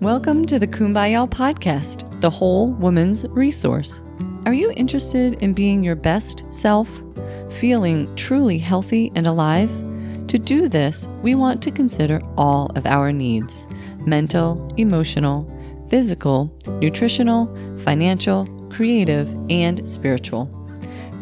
Welcome 0.00 0.44
to 0.46 0.58
the 0.58 0.66
Kumbaya 0.66 1.26
podcast, 1.26 2.20
the 2.20 2.28
whole 2.28 2.72
woman's 2.72 3.26
resource. 3.30 4.02
Are 4.44 4.52
you 4.52 4.70
interested 4.76 5.42
in 5.42 5.54
being 5.54 5.82
your 5.82 5.96
best 5.96 6.44
self, 6.52 7.02
feeling 7.48 8.14
truly 8.14 8.58
healthy 8.58 9.10
and 9.14 9.26
alive? 9.26 9.70
To 10.28 10.38
do 10.38 10.68
this, 10.68 11.08
we 11.22 11.34
want 11.34 11.62
to 11.62 11.70
consider 11.70 12.20
all 12.36 12.66
of 12.76 12.84
our 12.84 13.10
needs 13.10 13.66
mental, 14.00 14.68
emotional, 14.76 15.50
physical, 15.88 16.54
nutritional, 16.66 17.48
financial, 17.78 18.46
creative, 18.68 19.34
and 19.48 19.88
spiritual. 19.88 20.44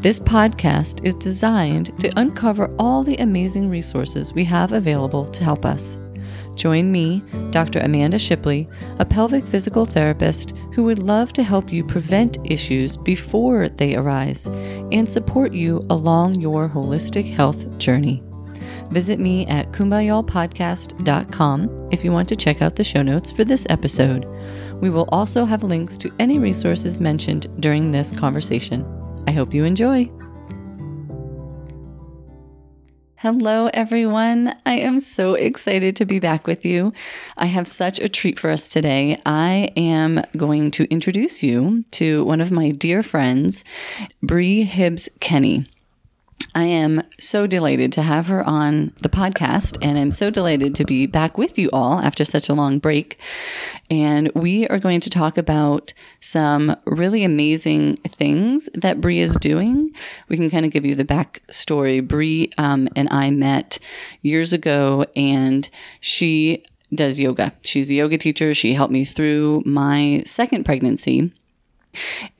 This 0.00 0.18
podcast 0.18 1.04
is 1.06 1.14
designed 1.14 1.98
to 2.00 2.12
uncover 2.18 2.74
all 2.80 3.04
the 3.04 3.16
amazing 3.18 3.70
resources 3.70 4.34
we 4.34 4.42
have 4.44 4.72
available 4.72 5.26
to 5.30 5.44
help 5.44 5.64
us. 5.64 5.96
Join 6.54 6.92
me, 6.92 7.22
Dr. 7.50 7.80
Amanda 7.80 8.18
Shipley, 8.18 8.68
a 8.98 9.04
pelvic 9.04 9.44
physical 9.44 9.86
therapist 9.86 10.56
who 10.72 10.84
would 10.84 11.00
love 11.00 11.32
to 11.34 11.42
help 11.42 11.72
you 11.72 11.84
prevent 11.84 12.38
issues 12.44 12.96
before 12.96 13.68
they 13.68 13.96
arise 13.96 14.46
and 14.92 15.10
support 15.10 15.52
you 15.52 15.82
along 15.90 16.36
your 16.36 16.68
holistic 16.68 17.28
health 17.28 17.76
journey. 17.78 18.22
Visit 18.90 19.18
me 19.18 19.46
at 19.46 19.72
kumbayalpodcast.com 19.72 21.88
if 21.90 22.04
you 22.04 22.12
want 22.12 22.28
to 22.28 22.36
check 22.36 22.62
out 22.62 22.76
the 22.76 22.84
show 22.84 23.02
notes 23.02 23.32
for 23.32 23.44
this 23.44 23.66
episode. 23.70 24.26
We 24.80 24.90
will 24.90 25.08
also 25.10 25.44
have 25.44 25.62
links 25.62 25.96
to 25.98 26.12
any 26.18 26.38
resources 26.38 27.00
mentioned 27.00 27.46
during 27.60 27.90
this 27.90 28.12
conversation. 28.12 28.84
I 29.26 29.32
hope 29.32 29.54
you 29.54 29.64
enjoy. 29.64 30.10
Hello, 33.24 33.70
everyone. 33.72 34.54
I 34.66 34.74
am 34.80 35.00
so 35.00 35.32
excited 35.32 35.96
to 35.96 36.04
be 36.04 36.18
back 36.18 36.46
with 36.46 36.66
you. 36.66 36.92
I 37.38 37.46
have 37.46 37.66
such 37.66 37.98
a 37.98 38.06
treat 38.06 38.38
for 38.38 38.50
us 38.50 38.68
today. 38.68 39.18
I 39.24 39.70
am 39.78 40.22
going 40.36 40.70
to 40.72 40.84
introduce 40.92 41.42
you 41.42 41.86
to 41.92 42.22
one 42.26 42.42
of 42.42 42.50
my 42.50 42.68
dear 42.68 43.02
friends, 43.02 43.64
Bree 44.22 44.64
Hibbs 44.64 45.08
Kenny. 45.20 45.64
I 46.54 46.64
am 46.64 47.00
so 47.18 47.46
delighted 47.46 47.92
to 47.94 48.02
have 48.02 48.26
her 48.26 48.46
on 48.46 48.92
the 49.02 49.08
podcast, 49.08 49.78
and 49.80 49.96
I'm 49.96 50.10
so 50.10 50.28
delighted 50.28 50.74
to 50.74 50.84
be 50.84 51.06
back 51.06 51.38
with 51.38 51.58
you 51.58 51.70
all 51.72 52.00
after 52.00 52.26
such 52.26 52.50
a 52.50 52.54
long 52.54 52.78
break. 52.78 53.18
And 53.90 54.30
we 54.34 54.66
are 54.68 54.78
going 54.78 55.00
to 55.00 55.10
talk 55.10 55.36
about 55.36 55.92
some 56.20 56.76
really 56.86 57.22
amazing 57.24 57.96
things 57.98 58.68
that 58.74 59.00
Bree 59.00 59.20
is 59.20 59.36
doing. 59.36 59.90
We 60.28 60.36
can 60.36 60.50
kind 60.50 60.64
of 60.64 60.72
give 60.72 60.86
you 60.86 60.94
the 60.94 61.04
backstory. 61.04 62.06
Bree 62.06 62.50
um, 62.58 62.88
and 62.96 63.08
I 63.10 63.30
met 63.30 63.78
years 64.22 64.52
ago, 64.52 65.04
and 65.14 65.68
she 66.00 66.64
does 66.94 67.20
yoga. 67.20 67.52
She's 67.62 67.90
a 67.90 67.94
yoga 67.94 68.18
teacher. 68.18 68.54
She 68.54 68.74
helped 68.74 68.92
me 68.92 69.04
through 69.04 69.62
my 69.66 70.22
second 70.24 70.64
pregnancy. 70.64 71.32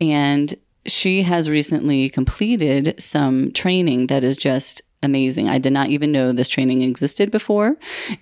And 0.01 0.55
she 0.87 1.23
has 1.23 1.49
recently 1.49 2.09
completed 2.09 2.95
some 3.01 3.53
training 3.53 4.09
that 4.09 4.25
is 4.25 4.37
just 4.37 4.83
amazing. 5.03 5.49
I 5.49 5.59
did 5.59 5.73
not 5.73 5.89
even 5.89 6.13
know 6.13 6.33
this 6.33 6.49
training 6.49 6.83
existed 6.83 7.31
before. 7.31 7.77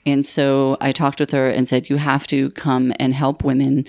And 0.04 0.27
so 0.27 0.77
I 0.80 0.92
talked 0.92 1.20
with 1.20 1.30
her 1.30 1.48
and 1.48 1.66
said, 1.66 1.88
You 1.88 1.96
have 1.96 2.27
to 2.28 2.50
come 2.50 2.92
and 2.98 3.14
help 3.14 3.44
women 3.44 3.86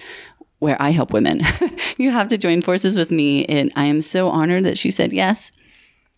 where 0.59 0.81
I 0.81 0.91
help 0.91 1.11
women. 1.11 1.41
you 1.97 2.11
have 2.11 2.29
to 2.29 2.37
join 2.37 2.61
forces 2.61 2.97
with 2.97 3.11
me. 3.11 3.45
And 3.45 3.71
I 3.75 3.85
am 3.85 4.01
so 4.01 4.29
honored 4.29 4.63
that 4.63 4.77
she 4.77 4.91
said 4.91 5.11
yes. 5.11 5.51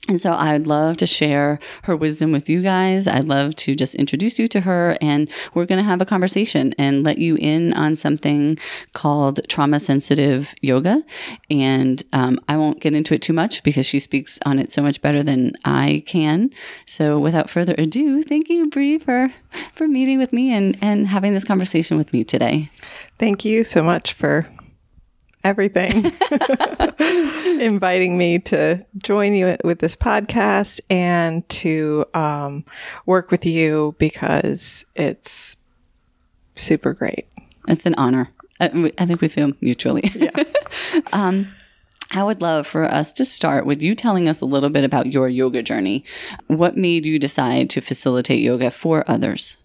And 0.08 0.22
so 0.22 0.34
I'd 0.34 0.67
love 0.67 0.98
to 0.98 1.08
share 1.08 1.59
her 1.84 1.95
wisdom 1.95 2.31
with 2.31 2.48
you 2.48 2.61
guys. 2.61 3.08
I'd 3.08 3.28
love 3.28 3.56
to 3.56 3.75
just 3.75 3.95
introduce 3.95 4.38
you 4.38 4.47
to 4.50 4.62
her 4.62 4.97
and 5.02 5.31
we're 5.53 5.66
going 5.66 5.80
to 5.80 5.84
have 5.84 6.02
a 6.02 6.06
conversation 6.06 6.75
and 6.78 7.03
let 7.03 7.17
you 7.17 7.38
in 7.38 7.73
on 7.73 7.97
something 7.97 8.59
called 8.94 9.39
trauma 9.50 9.80
sensitive 9.80 10.53
yoga. 10.62 11.03
And 11.50 12.03
um, 12.14 12.39
I 12.47 12.56
won't 12.58 12.81
get 12.81 12.94
into 12.94 13.16
it 13.16 13.23
too 13.23 13.34
much 13.34 13.64
because 13.64 13.88
she 13.88 14.00
speaks 14.00 14.38
on 14.46 14.59
it 14.59 14.72
so 14.72 14.84
much 14.84 15.02
better 15.02 15.24
than 15.24 15.53
I 15.66 16.03
can. 16.06 16.51
So 16.85 17.18
without 17.18 17.50
further 17.50 17.74
ado, 17.78 18.24
thank 18.24 18.47
you, 18.47 18.69
Bree, 18.69 19.00
for, 19.00 19.34
for 19.74 19.88
meeting 19.88 20.19
with 20.19 20.31
me 20.31 20.53
and, 20.53 20.78
and 20.81 21.07
having 21.07 21.34
this 21.34 21.46
conversation 21.46 21.97
with 21.97 22.13
me 22.13 22.24
today. 22.24 22.69
Thank 23.18 23.44
you 23.44 23.63
so 23.63 23.81
much 23.81 24.13
for 24.13 24.46
everything, 25.45 26.11
inviting 27.61 28.17
me 28.17 28.39
to 28.39 28.85
join 29.01 29.33
you 29.33 29.56
with 29.63 29.79
this 29.79 29.95
podcast 29.95 30.81
and 30.89 31.47
to 31.47 32.03
um, 32.13 32.66
work 33.06 33.31
with 33.31 33.45
you 33.45 33.95
because 34.00 34.85
it's 34.95 35.56
super 36.56 36.94
great. 36.94 37.28
It's 37.67 37.85
an 37.85 37.95
honor. 37.97 38.29
I, 38.59 38.91
I 38.97 39.06
think 39.06 39.22
we 39.22 39.28
feel 39.28 39.53
mutually. 39.61 40.11
Yeah. 40.16 40.44
um, 41.13 41.47
I 42.12 42.23
would 42.23 42.41
love 42.41 42.66
for 42.66 42.85
us 42.85 43.12
to 43.13 43.25
start 43.25 43.66
with 43.66 43.81
you 43.81 43.95
telling 43.95 44.27
us 44.27 44.41
a 44.41 44.45
little 44.45 44.69
bit 44.69 44.83
about 44.83 45.12
your 45.12 45.27
yoga 45.27 45.62
journey. 45.62 46.03
What 46.47 46.77
made 46.77 47.06
you 47.06 47.19
decide 47.19 47.69
to 47.72 47.81
facilitate 47.81 48.39
yoga 48.39 48.72
for 48.72 49.03
others? 49.07 49.57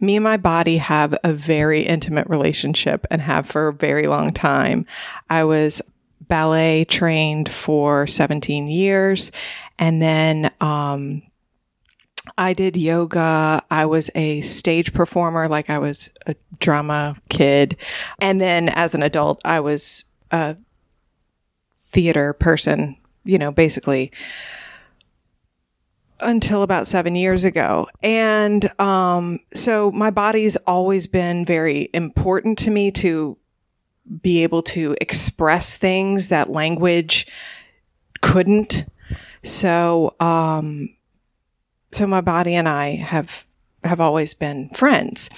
Me 0.00 0.16
and 0.16 0.24
my 0.24 0.36
body 0.36 0.78
have 0.78 1.16
a 1.24 1.32
very 1.32 1.82
intimate 1.82 2.28
relationship 2.28 3.06
and 3.10 3.20
have 3.22 3.46
for 3.46 3.68
a 3.68 3.72
very 3.72 4.06
long 4.06 4.30
time. 4.30 4.86
I 5.28 5.44
was 5.44 5.82
ballet 6.20 6.84
trained 6.84 7.48
for 7.48 8.06
17 8.06 8.68
years 8.68 9.32
and 9.78 10.02
then 10.02 10.50
um, 10.60 11.22
I 12.36 12.52
did 12.52 12.76
yoga. 12.76 13.62
I 13.70 13.86
was 13.86 14.10
a 14.14 14.40
stage 14.42 14.92
performer, 14.92 15.48
like 15.48 15.70
I 15.70 15.78
was 15.78 16.10
a 16.26 16.34
drama 16.58 17.16
kid. 17.28 17.76
And 18.18 18.40
then 18.40 18.68
as 18.68 18.94
an 18.94 19.02
adult, 19.02 19.40
I 19.44 19.60
was 19.60 20.04
a 20.30 20.56
theater 21.80 22.34
person, 22.34 22.96
you 23.24 23.38
know, 23.38 23.50
basically 23.50 24.12
until 26.20 26.62
about 26.62 26.88
seven 26.88 27.14
years 27.14 27.44
ago. 27.44 27.86
And 28.02 28.68
um, 28.80 29.40
so 29.54 29.90
my 29.92 30.10
body's 30.10 30.56
always 30.58 31.06
been 31.06 31.44
very 31.44 31.90
important 31.92 32.58
to 32.58 32.70
me 32.70 32.90
to 32.92 33.36
be 34.22 34.42
able 34.42 34.62
to 34.62 34.96
express 35.00 35.76
things 35.76 36.28
that 36.28 36.50
language 36.50 37.26
couldn't. 38.20 38.86
So, 39.44 40.14
um, 40.20 40.94
so 41.92 42.06
my 42.06 42.20
body 42.20 42.54
and 42.54 42.68
I 42.68 42.96
have 42.96 43.44
have 43.84 44.00
always 44.00 44.34
been 44.34 44.68
friends. 44.70 45.30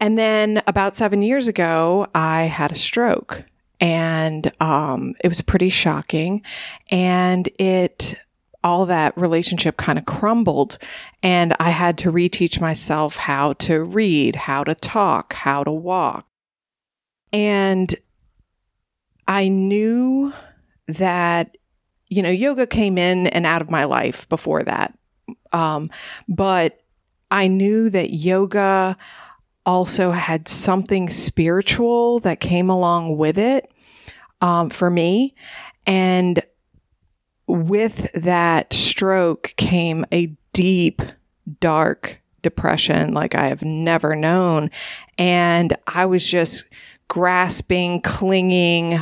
And 0.00 0.18
then 0.18 0.62
about 0.66 0.96
seven 0.96 1.20
years 1.20 1.46
ago, 1.46 2.06
I 2.14 2.44
had 2.44 2.72
a 2.72 2.76
stroke, 2.76 3.44
and 3.80 4.50
um, 4.60 5.14
it 5.22 5.28
was 5.28 5.42
pretty 5.42 5.68
shocking, 5.68 6.42
and 6.90 7.48
it 7.58 8.14
all 8.64 8.86
that 8.86 9.16
relationship 9.16 9.76
kind 9.76 9.98
of 9.98 10.06
crumbled 10.06 10.78
and 11.22 11.54
I 11.58 11.70
had 11.70 11.98
to 11.98 12.12
reteach 12.12 12.60
myself 12.60 13.16
how 13.16 13.54
to 13.54 13.82
read, 13.82 14.36
how 14.36 14.64
to 14.64 14.74
talk, 14.74 15.32
how 15.32 15.64
to 15.64 15.72
walk. 15.72 16.26
And 17.32 17.94
I 19.26 19.48
knew 19.48 20.32
that, 20.88 21.56
you 22.08 22.22
know, 22.22 22.30
yoga 22.30 22.66
came 22.66 22.98
in 22.98 23.26
and 23.28 23.46
out 23.46 23.62
of 23.62 23.70
my 23.70 23.84
life 23.84 24.28
before 24.28 24.62
that. 24.62 24.96
Um, 25.52 25.90
but 26.28 26.80
I 27.30 27.48
knew 27.48 27.88
that 27.90 28.12
yoga 28.12 28.96
also 29.64 30.10
had 30.10 30.48
something 30.48 31.08
spiritual 31.08 32.20
that 32.20 32.40
came 32.40 32.68
along 32.68 33.16
with 33.16 33.38
it 33.38 33.72
um, 34.40 34.70
for 34.70 34.90
me. 34.90 35.34
And 35.86 36.42
with 37.46 38.10
that 38.12 38.72
stroke 38.72 39.54
came 39.56 40.04
a 40.12 40.34
deep, 40.52 41.02
dark 41.60 42.20
depression 42.42 43.14
like 43.14 43.34
I 43.34 43.48
have 43.48 43.62
never 43.62 44.14
known. 44.14 44.70
And 45.18 45.76
I 45.86 46.06
was 46.06 46.26
just 46.26 46.66
grasping, 47.08 48.00
clinging, 48.02 48.98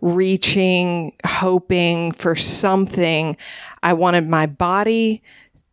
reaching, 0.00 1.12
hoping 1.24 2.12
for 2.12 2.34
something. 2.36 3.36
I 3.82 3.92
wanted 3.92 4.28
my 4.28 4.46
body 4.46 5.22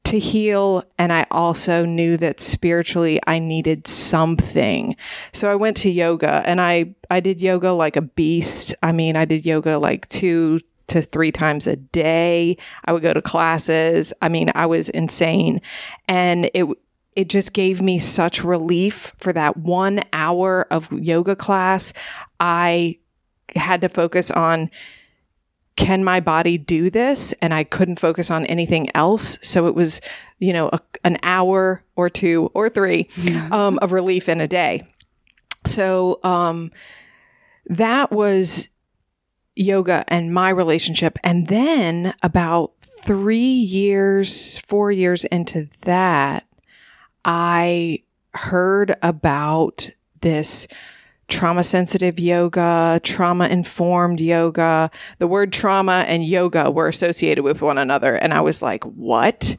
to 0.06 0.20
heal. 0.20 0.84
And 0.98 1.12
I 1.14 1.28
also 1.30 1.86
knew 1.86 2.18
that 2.18 2.40
spiritually 2.40 3.20
I 3.28 3.40
needed 3.40 3.88
something. 3.88 4.96
So 5.34 5.52
I 5.52 5.56
went 5.56 5.78
to 5.78 5.90
yoga 5.90 6.42
and 6.46 6.60
I, 6.60 6.96
I 7.10 7.20
did 7.20 7.42
yoga 7.42 7.74
like 7.74 7.96
a 7.96 8.02
beast. 8.02 8.74
I 8.82 8.92
mean, 8.92 9.16
I 9.16 9.26
did 9.26 9.46
yoga 9.46 9.78
like 9.78 10.08
two, 10.10 10.62
to 10.90 11.02
three 11.02 11.32
times 11.32 11.68
a 11.68 11.76
day. 11.76 12.58
I 12.86 12.94
would 12.94 13.02
go 13.02 13.14
to 13.14 13.22
classes. 13.22 14.14
I 14.22 14.30
mean, 14.30 14.52
I 14.56 14.66
was 14.66 14.90
insane. 14.90 15.62
And 16.08 16.50
it, 16.54 16.66
it 17.16 17.30
just 17.30 17.54
gave 17.54 17.82
me 17.82 18.00
such 18.00 18.44
relief 18.44 19.14
for 19.18 19.34
that 19.34 19.58
one 19.58 20.02
hour 20.14 20.68
of 20.72 20.92
yoga 20.92 21.36
class. 21.36 21.94
I 22.40 22.98
had 23.56 23.82
to 23.82 23.90
focus 23.90 24.32
on 24.32 24.70
can 25.80 26.04
my 26.04 26.20
body 26.20 26.58
do 26.58 26.90
this? 26.90 27.34
And 27.42 27.54
I 27.54 27.64
couldn't 27.64 28.02
focus 28.02 28.30
on 28.30 28.46
anything 28.48 28.90
else. 28.96 29.40
So 29.42 29.66
it 29.66 29.76
was, 29.76 30.02
you 30.38 30.52
know, 30.52 30.70
a, 30.74 30.82
an 31.06 31.18
hour 31.24 31.86
or 31.96 32.10
two 32.10 32.52
or 32.54 32.68
three 32.68 33.08
um, 33.52 33.80
of 33.82 33.94
relief 33.94 34.28
in 34.28 34.42
a 34.42 34.48
day. 34.48 34.84
so 35.66 36.20
um, 36.24 36.72
that 37.68 38.12
was 38.12 38.68
yoga 39.60 40.04
and 40.08 40.34
my 40.34 40.50
relationship. 40.50 41.18
And 41.24 41.48
then 41.48 42.14
about 42.24 42.72
three 42.82 43.38
years, 43.38 44.60
four 44.60 44.92
years 44.92 45.26
into 45.26 45.70
that, 45.82 46.46
I 47.26 48.04
heard 48.34 48.96
about 49.02 49.90
this 50.22 50.68
trauma 51.28 51.64
sensitive 51.64 52.20
yoga, 52.20 53.00
trauma 53.04 53.48
informed 53.48 54.20
yoga. 54.20 54.90
The 55.20 55.28
word 55.28 55.54
trauma 55.54 56.04
and 56.08 56.26
yoga 56.26 56.72
were 56.72 56.88
associated 56.88 57.44
with 57.44 57.62
one 57.62 57.78
another. 57.78 58.16
And 58.16 58.34
I 58.34 58.42
was 58.42 58.62
like, 58.62 58.84
what? 58.84 59.56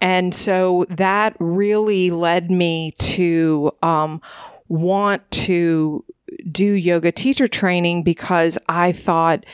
And 0.00 0.34
so 0.34 0.86
that 0.88 1.36
really 1.38 2.10
led 2.10 2.50
me 2.50 2.92
to 2.92 3.70
um, 3.82 4.22
want 4.68 5.30
to 5.30 6.04
do 6.50 6.64
yoga 6.64 7.12
teacher 7.12 7.48
training 7.48 8.02
because 8.02 8.58
I 8.68 8.92
thought, 8.92 9.44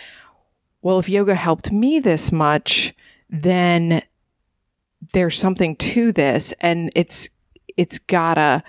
well, 0.82 0.98
if 0.98 1.08
yoga 1.08 1.34
helped 1.34 1.72
me 1.72 1.98
this 1.98 2.30
much, 2.30 2.94
then 3.30 4.02
there's 5.12 5.38
something 5.38 5.76
to 5.76 6.12
this. 6.12 6.52
And 6.60 6.90
it's 6.94 7.28
it's 7.76 7.98
gotta 7.98 8.62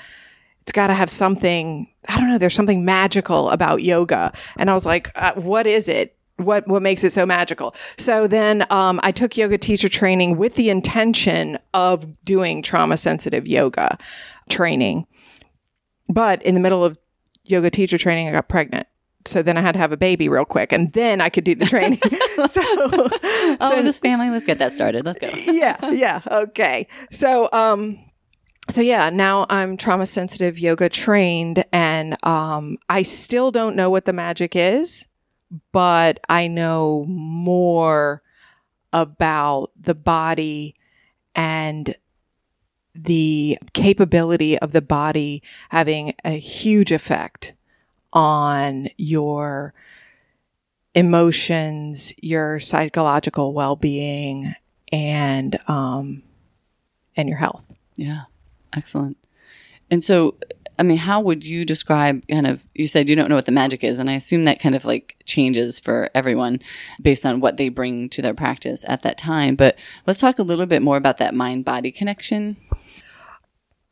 it's 0.61 0.71
gotta 0.71 0.93
have 0.93 1.09
something 1.09 1.87
i 2.09 2.19
don't 2.19 2.27
know 2.27 2.37
there's 2.37 2.55
something 2.55 2.83
magical 2.83 3.49
about 3.49 3.83
yoga. 3.83 4.33
And 4.57 4.69
i 4.69 4.73
was 4.73 4.85
like 4.85 5.11
uh, 5.15 5.33
what 5.33 5.67
is 5.67 5.87
it? 5.87 6.15
What 6.37 6.67
what 6.67 6.81
makes 6.81 7.03
it 7.03 7.13
so 7.13 7.25
magical? 7.25 7.75
So 7.97 8.27
then 8.27 8.65
um, 8.71 8.99
i 9.03 9.11
took 9.11 9.37
yoga 9.37 9.57
teacher 9.57 9.89
training 9.89 10.37
with 10.37 10.55
the 10.55 10.69
intention 10.69 11.57
of 11.73 12.23
doing 12.23 12.61
trauma 12.61 12.97
sensitive 12.97 13.47
yoga 13.47 13.97
training. 14.49 15.05
But 16.09 16.41
in 16.43 16.53
the 16.53 16.61
middle 16.61 16.83
of 16.83 16.97
yoga 17.49 17.69
teacher 17.69 17.97
training 17.97 18.27
i 18.27 18.31
got 18.31 18.47
pregnant 18.47 18.87
so 19.25 19.41
then 19.41 19.57
i 19.57 19.61
had 19.61 19.73
to 19.73 19.79
have 19.79 19.91
a 19.91 19.97
baby 19.97 20.29
real 20.29 20.45
quick 20.45 20.71
and 20.71 20.93
then 20.93 21.21
i 21.21 21.29
could 21.29 21.43
do 21.43 21.55
the 21.55 21.65
training 21.65 21.99
so 22.49 22.61
oh, 23.59 23.81
this 23.81 23.99
family, 23.99 24.29
let's 24.29 24.45
get 24.45 24.59
that 24.59 24.73
started. 24.73 25.05
Let's 25.05 25.19
go. 25.19 25.27
yeah, 25.51 25.77
yeah, 25.91 26.21
okay. 26.29 26.87
So, 27.11 27.49
um, 27.51 27.99
so 28.69 28.81
yeah, 28.81 29.09
now 29.09 29.45
I'm 29.49 29.77
trauma 29.77 30.05
sensitive 30.05 30.59
yoga 30.59 30.89
trained, 30.89 31.65
and 31.71 32.15
um, 32.25 32.77
I 32.89 33.01
still 33.03 33.51
don't 33.51 33.75
know 33.75 33.89
what 33.89 34.05
the 34.05 34.13
magic 34.13 34.55
is, 34.55 35.07
but 35.71 36.19
I 36.29 36.47
know 36.47 37.05
more 37.07 38.21
about 38.93 39.71
the 39.79 39.95
body 39.95 40.75
and 41.35 41.95
the 42.97 43.57
capability 43.73 44.57
of 44.59 44.71
the 44.71 44.81
body 44.81 45.43
having 45.69 46.13
a 46.25 46.31
huge 46.31 46.91
effect 46.91 47.53
on 48.13 48.89
your 48.97 49.73
emotions, 50.95 52.13
your 52.21 52.59
psychological 52.59 53.53
well-being, 53.53 54.55
and 54.91 55.59
um, 55.67 56.23
and 57.15 57.29
your 57.29 57.37
health. 57.37 57.63
Yeah, 57.95 58.23
excellent. 58.75 59.17
And 59.91 60.03
so, 60.03 60.35
I 60.79 60.83
mean, 60.83 60.97
how 60.97 61.21
would 61.21 61.43
you 61.43 61.65
describe 61.65 62.27
kind 62.27 62.47
of? 62.47 62.61
You 62.73 62.87
said 62.87 63.09
you 63.09 63.15
don't 63.15 63.29
know 63.29 63.35
what 63.35 63.45
the 63.45 63.51
magic 63.51 63.83
is, 63.83 63.99
and 63.99 64.09
I 64.09 64.13
assume 64.13 64.45
that 64.45 64.59
kind 64.59 64.75
of 64.75 64.85
like 64.85 65.15
changes 65.25 65.79
for 65.79 66.09
everyone 66.15 66.61
based 67.01 67.25
on 67.25 67.41
what 67.41 67.57
they 67.57 67.69
bring 67.69 68.09
to 68.09 68.21
their 68.21 68.33
practice 68.33 68.83
at 68.87 69.03
that 69.03 69.17
time. 69.17 69.55
But 69.55 69.77
let's 70.07 70.19
talk 70.19 70.39
a 70.39 70.43
little 70.43 70.65
bit 70.65 70.81
more 70.81 70.97
about 70.97 71.17
that 71.17 71.35
mind-body 71.35 71.91
connection. 71.91 72.57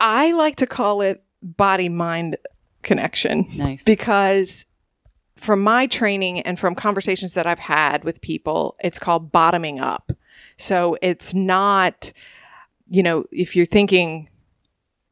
I 0.07 0.31
like 0.33 0.57
to 0.57 0.67
call 0.67 1.01
it 1.01 1.23
body-mind 1.41 2.37
connection. 2.83 3.47
Nice. 3.57 3.83
Because 3.83 4.65
from 5.35 5.61
my 5.63 5.87
training 5.87 6.41
and 6.41 6.59
from 6.59 6.75
conversations 6.75 7.33
that 7.33 7.47
I've 7.47 7.59
had 7.59 8.03
with 8.03 8.21
people, 8.21 8.75
it's 8.83 8.99
called 8.99 9.31
bottoming 9.31 9.79
up. 9.79 10.11
So 10.57 10.95
it's 11.01 11.33
not, 11.33 12.13
you 12.87 13.01
know, 13.01 13.25
if 13.31 13.55
you're 13.55 13.65
thinking 13.65 14.29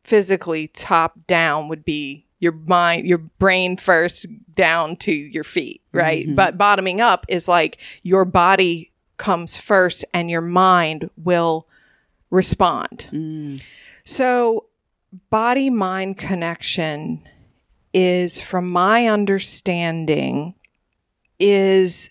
physically 0.03 0.67
top 0.67 1.17
down 1.25 1.69
would 1.69 1.83
be 1.83 2.27
your 2.39 2.51
mind, 2.51 3.07
your 3.07 3.17
brain 3.17 3.77
first 3.77 4.27
down 4.53 4.95
to 4.97 5.11
your 5.11 5.43
feet, 5.43 5.81
right? 5.91 6.27
Mhm. 6.27 6.35
But 6.35 6.57
bottoming 6.57 7.01
up 7.01 7.25
is 7.29 7.47
like 7.47 7.79
your 8.03 8.25
body 8.25 8.91
comes 9.17 9.57
first 9.57 10.05
and 10.13 10.29
your 10.29 10.41
mind 10.41 11.09
will 11.17 11.67
respond. 12.29 13.09
Mm, 13.11 13.61
So, 14.05 14.65
body 15.29 15.69
mind 15.69 16.17
connection 16.17 17.27
is, 17.93 18.41
from 18.41 18.69
my 18.69 19.07
understanding, 19.07 20.55
is 21.39 22.09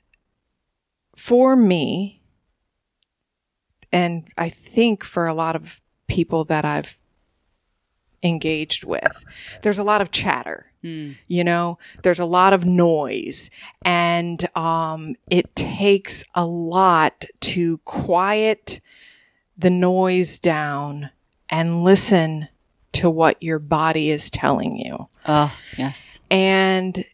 for 1.16 1.56
me, 1.56 2.22
and 3.92 4.28
I 4.38 4.48
think 4.48 5.04
for 5.04 5.26
a 5.26 5.34
lot 5.34 5.56
of 5.56 5.80
people 6.06 6.44
that 6.44 6.64
I've 6.64 6.96
engaged 8.22 8.84
with, 8.84 9.24
there's 9.62 9.78
a 9.78 9.84
lot 9.84 10.00
of 10.00 10.10
chatter. 10.10 10.72
mm, 10.82 11.16
You 11.26 11.44
know, 11.44 11.78
there's 12.02 12.20
a 12.20 12.24
lot 12.24 12.52
of 12.52 12.64
noise, 12.64 13.50
and 13.84 14.48
um, 14.56 15.14
it 15.30 15.54
takes 15.56 16.24
a 16.34 16.46
lot 16.46 17.24
to 17.40 17.78
quiet 17.78 18.80
the 19.58 19.70
noise 19.70 20.38
down 20.38 21.10
and 21.48 21.82
listen 21.82 22.48
to 22.92 23.10
what 23.10 23.42
your 23.42 23.58
body 23.58 24.10
is 24.10 24.30
telling 24.30 24.76
you. 24.76 25.08
oh, 25.26 25.54
yes. 25.76 26.20
And, 26.30 27.04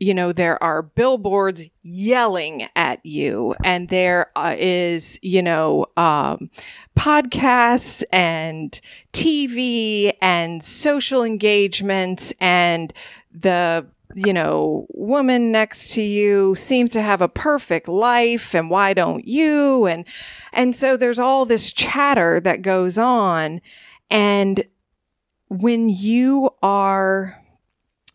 you 0.00 0.14
know, 0.14 0.32
there 0.32 0.62
are 0.62 0.82
billboards 0.82 1.68
yelling 1.82 2.66
at 2.74 3.04
you, 3.04 3.54
and 3.64 3.88
there 3.88 4.30
uh, 4.36 4.54
is, 4.58 5.18
you 5.22 5.42
know, 5.42 5.86
um, 5.96 6.50
podcasts 6.98 8.02
and 8.12 8.80
TV 9.12 10.12
and 10.20 10.62
social 10.62 11.22
engagements, 11.22 12.32
and 12.40 12.92
the 13.32 13.86
you 14.14 14.32
know, 14.32 14.86
woman 14.90 15.50
next 15.50 15.92
to 15.92 16.02
you 16.02 16.54
seems 16.54 16.90
to 16.92 17.02
have 17.02 17.20
a 17.20 17.28
perfect 17.28 17.88
life 17.88 18.54
and 18.54 18.70
why 18.70 18.94
don't 18.94 19.26
you? 19.26 19.86
And, 19.86 20.04
and 20.52 20.74
so 20.74 20.96
there's 20.96 21.18
all 21.18 21.44
this 21.44 21.72
chatter 21.72 22.38
that 22.40 22.62
goes 22.62 22.96
on. 22.96 23.60
And 24.10 24.64
when 25.48 25.88
you 25.88 26.50
are 26.62 27.40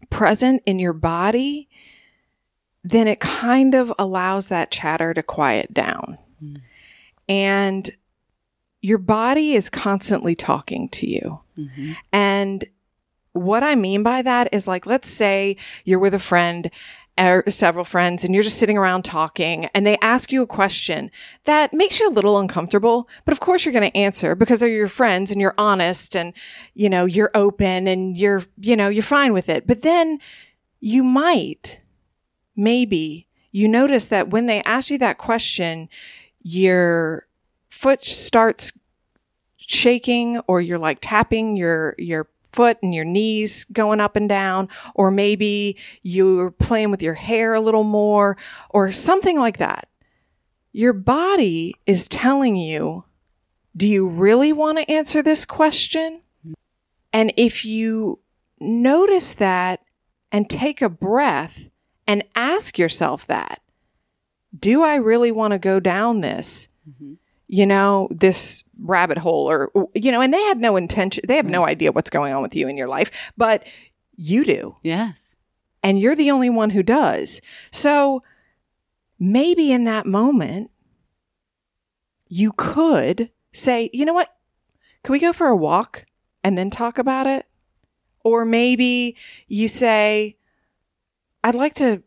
present 0.10 0.64
in 0.66 0.80
your 0.80 0.94
body, 0.94 1.70
then 2.84 3.08
it 3.08 3.20
kind 3.20 3.76
of 3.76 3.92
allows 4.00 4.48
that 4.48 4.72
chatter 4.72 5.14
to 5.14 5.24
quiet 5.24 5.74
down. 5.74 6.18
Mm. 6.44 6.62
And 7.28 7.92
your 8.82 8.98
body 8.98 9.54
is 9.54 9.70
constantly 9.70 10.36
talking 10.36 10.90
to 10.90 11.08
you. 11.08 11.42
Mhm. 11.58 11.98
And 12.14 12.64
what 13.34 13.64
I 13.64 13.76
mean 13.76 14.04
by 14.04 14.22
that 14.22 14.50
is 14.54 14.68
like, 14.68 14.86
let's 14.86 15.10
say 15.10 15.58
you're 15.84 16.00
with 16.00 16.14
a 16.14 16.20
friend 16.20 16.72
or 17.20 17.44
several 17.50 17.84
friends 17.84 18.24
and 18.24 18.34
you're 18.34 18.44
just 18.44 18.58
sitting 18.60 18.78
around 18.78 19.04
talking 19.04 19.66
and 19.74 19.86
they 19.86 19.98
ask 20.02 20.32
you 20.32 20.42
a 20.42 20.48
question 20.48 21.12
that 21.44 21.74
makes 21.74 22.00
you 22.00 22.08
a 22.08 22.12
little 22.12 22.40
uncomfortable. 22.40 23.10
But 23.26 23.34
of 23.34 23.40
course 23.40 23.66
you're 23.66 23.74
going 23.74 23.90
to 23.90 23.98
answer 23.98 24.36
because 24.36 24.62
they're 24.62 24.70
your 24.70 24.88
friends 24.88 25.30
and 25.30 25.42
you're 25.42 25.56
honest 25.58 26.16
and, 26.16 26.34
you 26.74 26.90
know, 26.90 27.06
you're 27.06 27.32
open 27.36 27.88
and 27.88 28.18
you're, 28.18 28.44
you 28.58 28.76
know, 28.76 28.88
you're 28.88 29.04
fine 29.04 29.34
with 29.34 29.50
it. 29.50 29.68
But 29.68 29.82
then 29.82 30.20
you 30.80 31.04
might, 31.04 31.82
maybe 32.56 33.28
you 33.52 33.68
notice 33.68 34.06
that 34.08 34.30
when 34.30 34.46
they 34.46 34.62
ask 34.64 34.90
you 34.90 34.98
that 35.00 35.18
question, 35.18 35.90
your 36.42 37.28
foot 37.70 38.06
starts 38.06 38.72
shaking 39.58 40.40
or 40.48 40.62
you're 40.62 40.80
like 40.80 41.00
tapping 41.02 41.58
your, 41.58 41.96
your 41.98 42.28
foot 42.52 42.78
and 42.82 42.94
your 42.94 43.06
knees 43.06 43.66
going 43.72 44.00
up 44.00 44.16
and 44.16 44.28
down, 44.30 44.70
or 44.96 45.12
maybe 45.12 45.78
you're 46.04 46.52
playing 46.52 46.92
with 46.92 47.02
your 47.02 47.14
hair 47.14 47.54
a 47.54 47.62
little 47.62 47.84
more 47.84 48.38
or 48.70 48.92
something 48.92 49.38
like 49.38 49.58
that. 49.58 49.88
Your 50.72 50.94
body 50.94 51.76
is 51.86 52.08
telling 52.08 52.56
you, 52.56 53.04
do 53.76 53.88
you 53.88 54.08
really 54.08 54.54
want 54.54 54.78
to 54.78 54.92
answer 54.92 55.22
this 55.22 55.46
question? 55.46 56.22
And 57.14 57.34
if 57.38 57.66
you 57.66 58.20
notice 58.60 59.34
that 59.36 59.82
and 60.32 60.50
take 60.50 60.82
a 60.82 60.90
breath 60.90 61.70
and 62.06 62.24
ask 62.36 62.78
yourself 62.78 63.26
that, 63.28 63.62
do 64.58 64.84
I 64.84 64.96
really 64.96 65.32
want 65.32 65.52
to 65.52 65.60
go 65.60 65.80
down 65.80 66.22
this? 66.22 66.68
Mhm. 66.90 67.18
You 67.48 67.66
know, 67.66 68.08
this 68.12 68.64
rabbit 68.82 69.18
hole 69.18 69.50
or, 69.50 69.72
you 69.94 70.12
know, 70.12 70.22
and 70.22 70.34
they 70.34 70.42
had 70.44 70.60
no 70.60 70.76
intention, 70.76 71.24
they 71.28 71.36
have 71.36 71.46
no 71.46 71.66
idea 71.66 71.92
what's 71.92 72.10
going 72.10 72.34
on 72.34 72.42
with 72.42 72.56
you 72.56 72.68
in 72.68 72.78
your 72.78 72.88
life, 72.88 73.32
but 73.38 73.66
you 74.16 74.44
do. 74.44 74.76
Yes. 74.84 75.36
And 75.84 76.00
you're 76.00 76.16
the 76.16 76.32
only 76.32 76.50
one 76.50 76.72
who 76.72 76.84
does. 76.84 77.42
So 77.72 78.22
maybe 79.20 79.72
in 79.72 79.86
that 79.86 80.06
moment, 80.06 80.72
you 82.28 82.52
could 82.54 83.32
say, 83.54 83.90
you 83.94 84.06
know 84.06 84.14
what? 84.14 84.36
Can 85.04 85.14
we 85.14 85.20
go 85.20 85.34
for 85.34 85.48
a 85.48 85.56
walk 85.56 86.06
and 86.44 86.58
then 86.58 86.70
talk 86.70 86.98
about 86.98 87.28
it? 87.28 87.46
Or 88.24 88.46
maybe 88.46 89.16
you 89.48 89.68
say, 89.68 90.38
I'd 91.44 91.56
like 91.56 91.76
to 91.76 92.04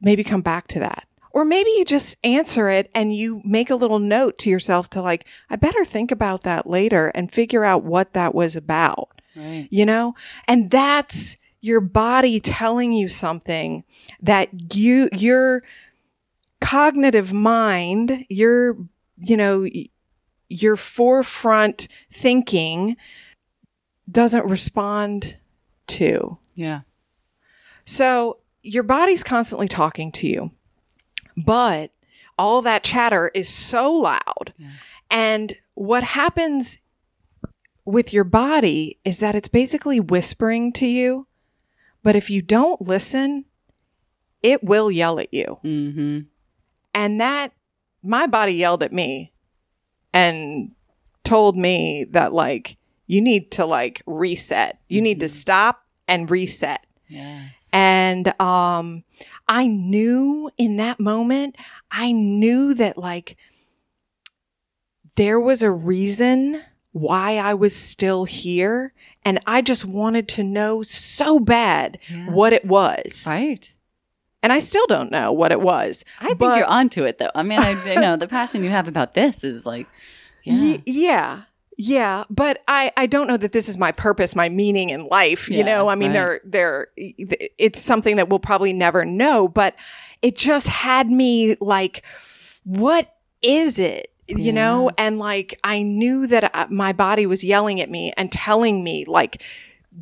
maybe 0.00 0.24
come 0.24 0.42
back 0.42 0.66
to 0.68 0.80
that. 0.80 1.06
Or 1.32 1.44
maybe 1.44 1.70
you 1.70 1.84
just 1.84 2.16
answer 2.22 2.68
it 2.68 2.90
and 2.94 3.14
you 3.14 3.40
make 3.44 3.70
a 3.70 3.74
little 3.74 3.98
note 3.98 4.38
to 4.38 4.50
yourself 4.50 4.90
to 4.90 5.02
like, 5.02 5.26
I 5.48 5.56
better 5.56 5.84
think 5.84 6.10
about 6.10 6.42
that 6.42 6.66
later 6.66 7.08
and 7.14 7.32
figure 7.32 7.64
out 7.64 7.84
what 7.84 8.12
that 8.12 8.34
was 8.34 8.54
about. 8.54 9.20
Right. 9.34 9.66
You 9.70 9.86
know? 9.86 10.14
And 10.46 10.70
that's 10.70 11.36
your 11.60 11.80
body 11.80 12.38
telling 12.40 12.92
you 12.92 13.08
something 13.08 13.84
that 14.20 14.74
you, 14.74 15.08
your 15.12 15.62
cognitive 16.60 17.32
mind, 17.32 18.26
your, 18.28 18.76
you 19.16 19.36
know, 19.36 19.66
your 20.48 20.76
forefront 20.76 21.88
thinking 22.10 22.96
doesn't 24.10 24.44
respond 24.44 25.38
to. 25.86 26.38
Yeah. 26.54 26.80
So 27.84 28.38
your 28.62 28.82
body's 28.82 29.24
constantly 29.24 29.68
talking 29.68 30.12
to 30.12 30.28
you, 30.28 30.50
but 31.36 31.92
all 32.38 32.62
that 32.62 32.82
chatter 32.82 33.30
is 33.34 33.48
so 33.48 33.92
loud. 33.92 34.52
Yeah. 34.56 34.70
And 35.10 35.54
what 35.74 36.04
happens 36.04 36.78
with 37.84 38.12
your 38.12 38.24
body 38.24 38.98
is 39.04 39.18
that 39.18 39.34
it's 39.34 39.48
basically 39.48 40.00
whispering 40.00 40.72
to 40.74 40.86
you. 40.86 41.26
But 42.02 42.16
if 42.16 42.30
you 42.30 42.42
don't 42.42 42.80
listen, 42.80 43.44
it 44.42 44.64
will 44.64 44.90
yell 44.90 45.18
at 45.18 45.32
you. 45.32 45.58
Mm-hmm. 45.64 46.20
And 46.94 47.20
that, 47.20 47.52
my 48.02 48.26
body 48.26 48.54
yelled 48.54 48.82
at 48.82 48.92
me 48.92 49.32
and 50.12 50.72
told 51.24 51.56
me 51.56 52.04
that, 52.10 52.32
like, 52.32 52.76
you 53.06 53.20
need 53.20 53.50
to, 53.52 53.66
like, 53.66 54.02
reset. 54.06 54.78
You 54.88 55.00
need 55.00 55.20
to 55.20 55.28
stop 55.28 55.84
and 56.08 56.30
reset. 56.30 56.84
Yes. 57.08 57.68
And 57.72 58.40
um 58.40 59.04
I 59.48 59.66
knew 59.66 60.50
in 60.56 60.76
that 60.76 60.98
moment, 61.00 61.56
I 61.90 62.12
knew 62.12 62.74
that 62.74 62.96
like 62.98 63.36
there 65.16 65.40
was 65.40 65.62
a 65.62 65.70
reason 65.70 66.62
why 66.92 67.36
I 67.36 67.54
was 67.54 67.74
still 67.74 68.24
here 68.24 68.92
and 69.24 69.38
I 69.46 69.62
just 69.62 69.84
wanted 69.84 70.28
to 70.30 70.42
know 70.42 70.82
so 70.82 71.38
bad 71.38 71.98
Yeah. 72.08 72.30
what 72.30 72.52
it 72.52 72.64
was. 72.64 73.24
Right. 73.26 73.72
And 74.42 74.52
I 74.52 74.58
still 74.58 74.86
don't 74.88 75.10
know 75.12 75.32
what 75.32 75.52
it 75.52 75.60
was. 75.60 76.04
I 76.20 76.26
think 76.26 76.38
But- 76.38 76.58
you're 76.58 76.66
onto 76.66 77.04
it 77.04 77.18
though. 77.18 77.30
I 77.34 77.42
mean, 77.42 77.58
I 77.58 77.70
you 77.94 78.00
know 78.00 78.16
the 78.16 78.28
passion 78.38 78.64
you 78.64 78.70
have 78.70 78.88
about 78.88 79.14
this 79.14 79.44
is 79.44 79.64
like, 79.64 79.86
yeah, 80.44 80.54
Ye- 80.54 80.82
yeah. 80.86 81.42
Yeah, 81.84 82.24
but 82.30 82.62
I, 82.68 82.92
I 82.96 83.06
don't 83.06 83.26
know 83.26 83.36
that 83.36 83.50
this 83.50 83.68
is 83.68 83.76
my 83.76 83.90
purpose, 83.90 84.36
my 84.36 84.48
meaning 84.48 84.90
in 84.90 85.06
life. 85.06 85.48
Yeah, 85.48 85.58
you 85.58 85.64
know, 85.64 85.88
I 85.88 85.96
mean, 85.96 86.12
right. 86.12 86.40
they're, 86.44 86.86
they're, 86.96 87.48
it's 87.58 87.80
something 87.80 88.16
that 88.16 88.28
we'll 88.28 88.38
probably 88.38 88.72
never 88.72 89.04
know, 89.04 89.48
but 89.48 89.74
it 90.22 90.36
just 90.36 90.68
had 90.68 91.10
me 91.10 91.56
like, 91.60 92.04
what 92.62 93.16
is 93.42 93.80
it? 93.80 94.12
You 94.28 94.52
know, 94.52 94.90
and 94.96 95.18
like 95.18 95.58
I 95.64 95.82
knew 95.82 96.26
that 96.28 96.54
uh, 96.54 96.66
my 96.70 96.92
body 96.92 97.26
was 97.26 97.42
yelling 97.42 97.80
at 97.80 97.90
me 97.90 98.12
and 98.16 98.30
telling 98.30 98.82
me, 98.82 99.04
like, 99.04 99.42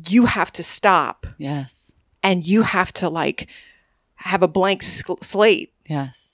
you 0.07 0.25
have 0.25 0.53
to 0.53 0.63
stop 0.63 1.27
yes, 1.37 1.93
and 2.23 2.45
you 2.45 2.61
have 2.61 2.93
to 2.93 3.09
like 3.09 3.47
have 4.15 4.41
a 4.43 4.47
blank 4.47 4.83
sl- 4.83 5.15
slate 5.21 5.73
yes, 5.85 6.30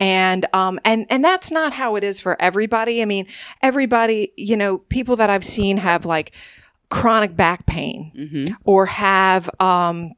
and 0.00 0.46
um 0.52 0.80
and 0.84 1.06
and 1.10 1.24
that's 1.24 1.52
not 1.52 1.72
how 1.72 1.94
it 1.94 2.02
is 2.02 2.20
for 2.20 2.40
everybody 2.40 3.02
i 3.02 3.04
mean 3.04 3.26
everybody 3.62 4.32
you 4.36 4.56
know 4.56 4.78
people 4.78 5.14
that 5.14 5.30
i've 5.30 5.44
seen 5.44 5.76
have 5.76 6.04
like 6.04 6.32
chronic 6.88 7.36
back 7.36 7.66
pain 7.66 8.10
mm-hmm. 8.16 8.54
or 8.64 8.86
have 8.86 9.48
um 9.60 10.10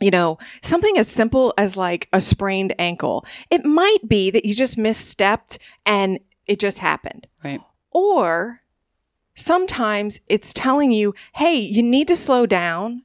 you 0.00 0.10
know 0.10 0.38
something 0.62 0.98
as 0.98 1.08
simple 1.08 1.54
as 1.56 1.76
like 1.76 2.08
a 2.12 2.20
sprained 2.20 2.74
ankle 2.78 3.24
it 3.50 3.64
might 3.64 4.06
be 4.06 4.30
that 4.30 4.44
you 4.44 4.54
just 4.54 4.76
misstepped 4.76 5.56
and 5.86 6.18
it 6.46 6.58
just 6.58 6.80
happened 6.80 7.26
right, 7.42 7.60
or 7.90 8.60
sometimes 9.40 10.20
it's 10.28 10.52
telling 10.52 10.92
you, 10.92 11.14
hey, 11.34 11.56
you 11.56 11.82
need 11.82 12.08
to 12.08 12.16
slow 12.16 12.46
down. 12.46 13.02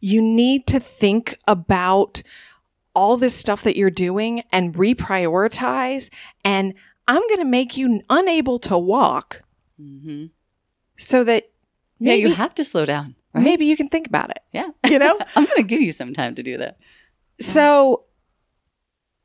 You 0.00 0.20
need 0.20 0.66
to 0.68 0.80
think 0.80 1.36
about 1.46 2.22
all 2.94 3.16
this 3.16 3.34
stuff 3.34 3.62
that 3.62 3.76
you're 3.76 3.90
doing 3.90 4.42
and 4.52 4.74
reprioritize. 4.74 6.10
And 6.44 6.74
I'm 7.08 7.22
going 7.28 7.38
to 7.38 7.44
make 7.44 7.76
you 7.76 8.00
unable 8.10 8.58
to 8.60 8.78
walk 8.78 9.42
mm-hmm. 9.80 10.26
so 10.96 11.24
that 11.24 11.44
yeah, 11.98 12.14
you 12.14 12.32
have 12.34 12.54
to 12.56 12.64
slow 12.64 12.84
down. 12.84 13.14
Right? 13.34 13.44
maybe 13.44 13.64
you 13.64 13.76
can 13.76 13.88
think 13.88 14.06
about 14.06 14.30
it. 14.30 14.40
Yeah, 14.52 14.68
You 14.86 14.98
know? 14.98 15.18
I'm 15.36 15.44
going 15.46 15.56
to 15.56 15.62
give 15.62 15.80
you 15.80 15.92
some 15.92 16.12
time 16.12 16.34
to 16.34 16.42
do 16.42 16.58
that. 16.58 16.78
So 17.40 18.04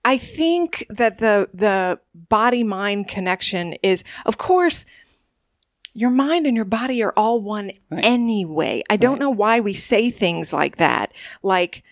I 0.05 0.17
think 0.17 0.85
that 0.89 1.17
the 1.19 1.49
the 1.53 1.99
body 2.15 2.63
mind 2.63 3.09
connection 3.09 3.73
is 3.83 4.03
of 4.25 4.37
course 4.37 4.85
your 5.93 6.09
mind 6.09 6.47
and 6.47 6.55
your 6.55 6.65
body 6.65 7.03
are 7.03 7.13
all 7.17 7.41
one 7.41 7.71
Right. 7.91 8.05
anyway. 8.05 8.81
I 8.89 8.95
don't 8.95 9.13
Right. 9.13 9.19
know 9.19 9.29
why 9.29 9.59
we 9.59 9.73
say 9.73 10.09
things 10.09 10.53
like 10.53 10.77
that. 10.77 11.11
Like 11.43 11.83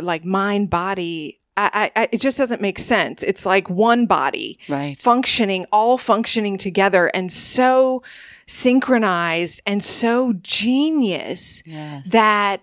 like 0.00 0.24
mind 0.24 0.70
body 0.70 1.38
I, 1.54 1.90
I, 1.94 2.08
it 2.10 2.22
just 2.22 2.38
doesn't 2.38 2.62
make 2.62 2.78
sense. 2.78 3.22
It's 3.22 3.44
like 3.44 3.68
one 3.68 4.06
body 4.06 4.58
Right. 4.70 4.96
functioning, 4.98 5.66
all 5.70 5.98
functioning 5.98 6.56
together 6.56 7.10
and 7.12 7.30
so 7.30 8.02
synchronized 8.46 9.60
and 9.66 9.84
so 9.84 10.32
genius 10.42 11.62
Yes. 11.66 12.08
that 12.08 12.62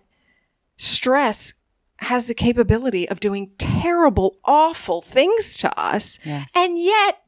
stress 0.77 1.53
has 1.99 2.25
the 2.25 2.33
capability 2.33 3.07
of 3.07 3.19
doing 3.19 3.51
terrible, 3.59 4.37
awful 4.45 5.01
things 5.01 5.55
to 5.57 5.79
us. 5.79 6.17
yes. 6.23 6.49
And 6.55 6.79
yet 6.81 7.21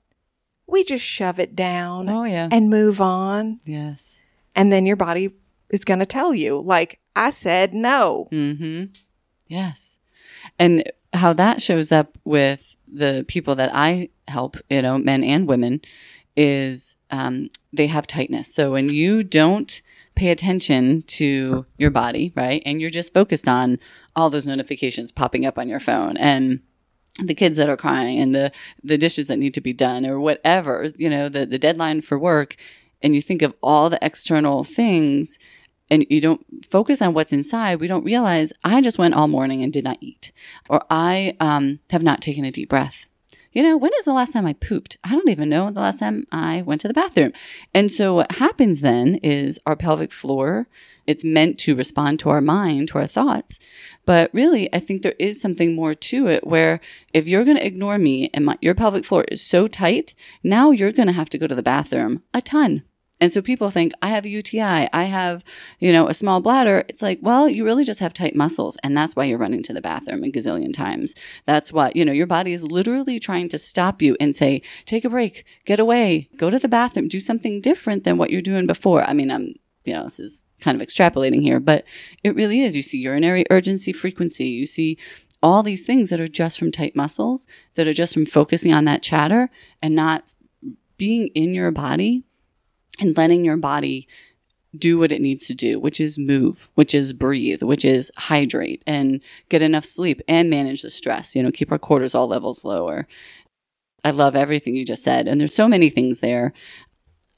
we 0.65 0.83
just 0.83 1.03
shove 1.05 1.39
it 1.39 1.55
down 1.55 2.09
oh 2.09 2.23
yeah. 2.23 2.47
and 2.51 2.69
move 2.71 2.99
on. 3.01 3.59
yes. 3.65 4.19
And 4.55 4.71
then 4.71 4.85
your 4.87 4.95
body 4.95 5.31
is 5.69 5.85
going 5.85 5.99
to 5.99 6.05
tell 6.05 6.33
you, 6.33 6.59
like, 6.59 6.99
I 7.15 7.29
said 7.29 7.73
no. 7.73 8.27
Mm-hmm. 8.31 8.85
Yes. 9.51 9.99
And 10.57 10.89
how 11.11 11.33
that 11.33 11.61
shows 11.61 11.91
up 11.91 12.17
with 12.23 12.77
the 12.87 13.25
people 13.27 13.55
that 13.55 13.69
I 13.73 14.07
help, 14.29 14.55
you 14.69 14.81
know, 14.81 14.97
men 14.97 15.25
and 15.25 15.45
women, 15.45 15.81
is 16.37 16.95
um, 17.09 17.49
they 17.73 17.87
have 17.87 18.07
tightness. 18.07 18.55
So 18.55 18.71
when 18.71 18.87
you 18.87 19.23
don't 19.23 19.81
pay 20.15 20.29
attention 20.29 21.03
to 21.07 21.65
your 21.77 21.89
body, 21.89 22.31
right, 22.33 22.63
and 22.65 22.79
you're 22.79 22.89
just 22.89 23.13
focused 23.13 23.49
on 23.49 23.77
all 24.15 24.29
those 24.29 24.47
notifications 24.47 25.11
popping 25.11 25.45
up 25.45 25.57
on 25.59 25.67
your 25.67 25.81
phone 25.81 26.15
and 26.15 26.61
the 27.21 27.33
kids 27.33 27.57
that 27.57 27.67
are 27.67 27.75
crying 27.75 28.19
and 28.19 28.33
the 28.33 28.53
the 28.85 28.97
dishes 28.97 29.27
that 29.27 29.37
need 29.37 29.53
to 29.55 29.61
be 29.61 29.73
done 29.73 30.05
or 30.05 30.17
whatever, 30.17 30.91
you 30.95 31.09
know, 31.09 31.27
the 31.27 31.45
the 31.45 31.59
deadline 31.59 32.01
for 32.01 32.17
work, 32.17 32.55
and 33.01 33.13
you 33.13 33.21
think 33.21 33.41
of 33.41 33.53
all 33.61 33.89
the 33.89 33.99
external 34.01 34.63
things 34.63 35.37
and 35.91 36.05
you 36.09 36.21
don't 36.21 36.43
focus 36.71 37.01
on 37.01 37.13
what's 37.13 37.33
inside, 37.33 37.79
we 37.79 37.87
don't 37.87 38.05
realize 38.05 38.53
I 38.63 38.81
just 38.81 38.97
went 38.97 39.13
all 39.13 39.27
morning 39.27 39.61
and 39.61 39.71
did 39.71 39.83
not 39.83 39.97
eat, 40.01 40.31
or 40.69 40.81
I 40.89 41.35
um, 41.39 41.79
have 41.91 42.01
not 42.01 42.21
taken 42.21 42.45
a 42.45 42.51
deep 42.51 42.69
breath. 42.69 43.05
You 43.51 43.63
know, 43.63 43.75
when 43.75 43.91
is 43.99 44.05
the 44.05 44.13
last 44.13 44.31
time 44.31 44.45
I 44.45 44.53
pooped? 44.53 44.95
I 45.03 45.09
don't 45.09 45.27
even 45.29 45.49
know 45.49 45.69
the 45.69 45.81
last 45.81 45.99
time 45.99 46.23
I 46.31 46.61
went 46.61 46.79
to 46.81 46.87
the 46.87 46.93
bathroom. 46.93 47.33
And 47.73 47.91
so 47.91 48.15
what 48.15 48.31
happens 48.33 48.79
then 48.79 49.15
is 49.15 49.59
our 49.65 49.75
pelvic 49.75 50.13
floor, 50.13 50.67
it's 51.05 51.25
meant 51.25 51.57
to 51.59 51.75
respond 51.75 52.19
to 52.19 52.29
our 52.29 52.39
mind, 52.39 52.87
to 52.89 52.99
our 52.99 53.07
thoughts. 53.07 53.59
But 54.05 54.33
really, 54.33 54.73
I 54.73 54.79
think 54.79 55.01
there 55.01 55.15
is 55.19 55.41
something 55.41 55.75
more 55.75 55.93
to 55.93 56.27
it 56.27 56.47
where 56.47 56.79
if 57.13 57.27
you're 57.27 57.43
going 57.43 57.57
to 57.57 57.65
ignore 57.65 57.97
me 57.97 58.29
and 58.33 58.45
my, 58.45 58.57
your 58.61 58.75
pelvic 58.75 59.03
floor 59.03 59.25
is 59.25 59.45
so 59.45 59.67
tight, 59.67 60.13
now 60.43 60.71
you're 60.71 60.93
going 60.93 61.07
to 61.07 61.13
have 61.13 61.29
to 61.31 61.37
go 61.37 61.47
to 61.47 61.55
the 61.55 61.61
bathroom 61.61 62.23
a 62.33 62.41
ton. 62.41 62.83
And 63.21 63.31
so 63.31 63.41
people 63.41 63.69
think 63.69 63.93
I 64.01 64.07
have 64.07 64.25
a 64.25 64.29
UTI, 64.29 64.89
I 64.91 65.03
have, 65.03 65.43
you 65.79 65.93
know, 65.93 66.07
a 66.07 66.13
small 66.13 66.41
bladder. 66.41 66.83
It's 66.89 67.03
like, 67.03 67.19
well, 67.21 67.47
you 67.47 67.63
really 67.63 67.85
just 67.85 67.99
have 67.99 68.13
tight 68.13 68.35
muscles 68.35 68.77
and 68.83 68.97
that's 68.97 69.15
why 69.15 69.25
you're 69.25 69.37
running 69.37 69.61
to 69.63 69.73
the 69.73 69.81
bathroom 69.81 70.23
a 70.23 70.27
gazillion 70.27 70.73
times. 70.73 71.13
That's 71.45 71.71
what, 71.71 71.95
you 71.95 72.03
know, 72.03 72.11
your 72.11 72.25
body 72.25 72.51
is 72.51 72.63
literally 72.63 73.19
trying 73.19 73.47
to 73.49 73.59
stop 73.59 74.01
you 74.01 74.17
and 74.19 74.35
say, 74.35 74.63
take 74.87 75.05
a 75.05 75.09
break, 75.09 75.45
get 75.65 75.79
away, 75.79 76.29
go 76.35 76.49
to 76.49 76.57
the 76.57 76.67
bathroom, 76.67 77.07
do 77.07 77.19
something 77.19 77.61
different 77.61 78.03
than 78.03 78.17
what 78.17 78.31
you're 78.31 78.41
doing 78.41 78.65
before. 78.65 79.03
I 79.03 79.13
mean, 79.13 79.29
I'm, 79.29 79.53
you 79.85 79.93
know, 79.93 80.03
this 80.05 80.19
is 80.19 80.47
kind 80.59 80.79
of 80.79 80.85
extrapolating 80.85 81.43
here, 81.43 81.59
but 81.59 81.85
it 82.23 82.35
really 82.35 82.61
is. 82.61 82.75
You 82.75 82.81
see 82.81 82.97
urinary 82.97 83.45
urgency 83.51 83.93
frequency, 83.93 84.45
you 84.45 84.65
see 84.65 84.97
all 85.43 85.61
these 85.61 85.85
things 85.85 86.09
that 86.09 86.21
are 86.21 86.27
just 86.27 86.57
from 86.57 86.71
tight 86.71 86.95
muscles, 86.95 87.47
that 87.75 87.87
are 87.87 87.93
just 87.93 88.15
from 88.15 88.25
focusing 88.25 88.73
on 88.73 88.85
that 88.85 89.03
chatter 89.03 89.51
and 89.81 89.95
not 89.95 90.23
being 90.97 91.27
in 91.29 91.53
your 91.53 91.71
body 91.71 92.23
and 93.01 93.17
letting 93.17 93.43
your 93.43 93.57
body 93.57 94.07
do 94.77 94.97
what 94.97 95.11
it 95.11 95.21
needs 95.21 95.47
to 95.47 95.53
do, 95.53 95.79
which 95.79 95.99
is 95.99 96.17
move, 96.17 96.69
which 96.75 96.95
is 96.95 97.11
breathe, 97.11 97.61
which 97.61 97.83
is 97.83 98.09
hydrate 98.17 98.81
and 98.87 99.19
get 99.49 99.61
enough 99.61 99.83
sleep 99.83 100.21
and 100.29 100.49
manage 100.49 100.81
the 100.81 100.89
stress, 100.89 101.35
you 101.35 101.43
know, 101.43 101.51
keep 101.51 101.73
our 101.73 101.79
cortisol 101.79 102.29
levels 102.29 102.63
lower. 102.63 103.07
I 104.05 104.11
love 104.11 104.35
everything 104.35 104.75
you 104.75 104.85
just 104.85 105.03
said. 105.03 105.27
And 105.27 105.41
there's 105.41 105.53
so 105.53 105.67
many 105.67 105.89
things 105.89 106.21
there. 106.21 106.53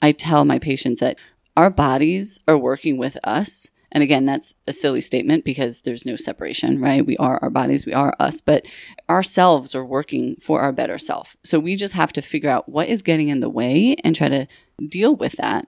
I 0.01 0.11
tell 0.11 0.45
my 0.45 0.59
patients 0.59 0.99
that 0.99 1.17
our 1.57 1.71
bodies 1.71 2.39
are 2.47 2.57
working 2.57 2.97
with 2.97 3.17
us 3.23 3.71
And 3.93 4.01
again, 4.01 4.25
that's 4.25 4.55
a 4.67 4.73
silly 4.73 5.01
statement 5.01 5.45
because 5.45 5.83
there's 5.83 6.05
no 6.05 6.15
separation, 6.15 6.81
right? 6.81 7.05
We 7.05 7.15
are 7.17 7.37
our 7.41 7.51
bodies, 7.51 7.85
we 7.85 7.93
are 7.93 8.15
us, 8.19 8.41
but 8.41 8.65
ourselves 9.07 9.75
are 9.75 9.85
working 9.85 10.35
for 10.37 10.61
our 10.61 10.73
better 10.73 10.97
self. 10.97 11.37
So 11.43 11.59
we 11.59 11.75
just 11.75 11.93
have 11.93 12.11
to 12.13 12.21
figure 12.21 12.49
out 12.49 12.67
what 12.67 12.87
is 12.87 13.03
getting 13.03 13.29
in 13.29 13.39
the 13.39 13.49
way 13.49 13.95
and 14.03 14.15
try 14.15 14.29
to 14.29 14.47
deal 14.87 15.15
with 15.15 15.33
that. 15.33 15.67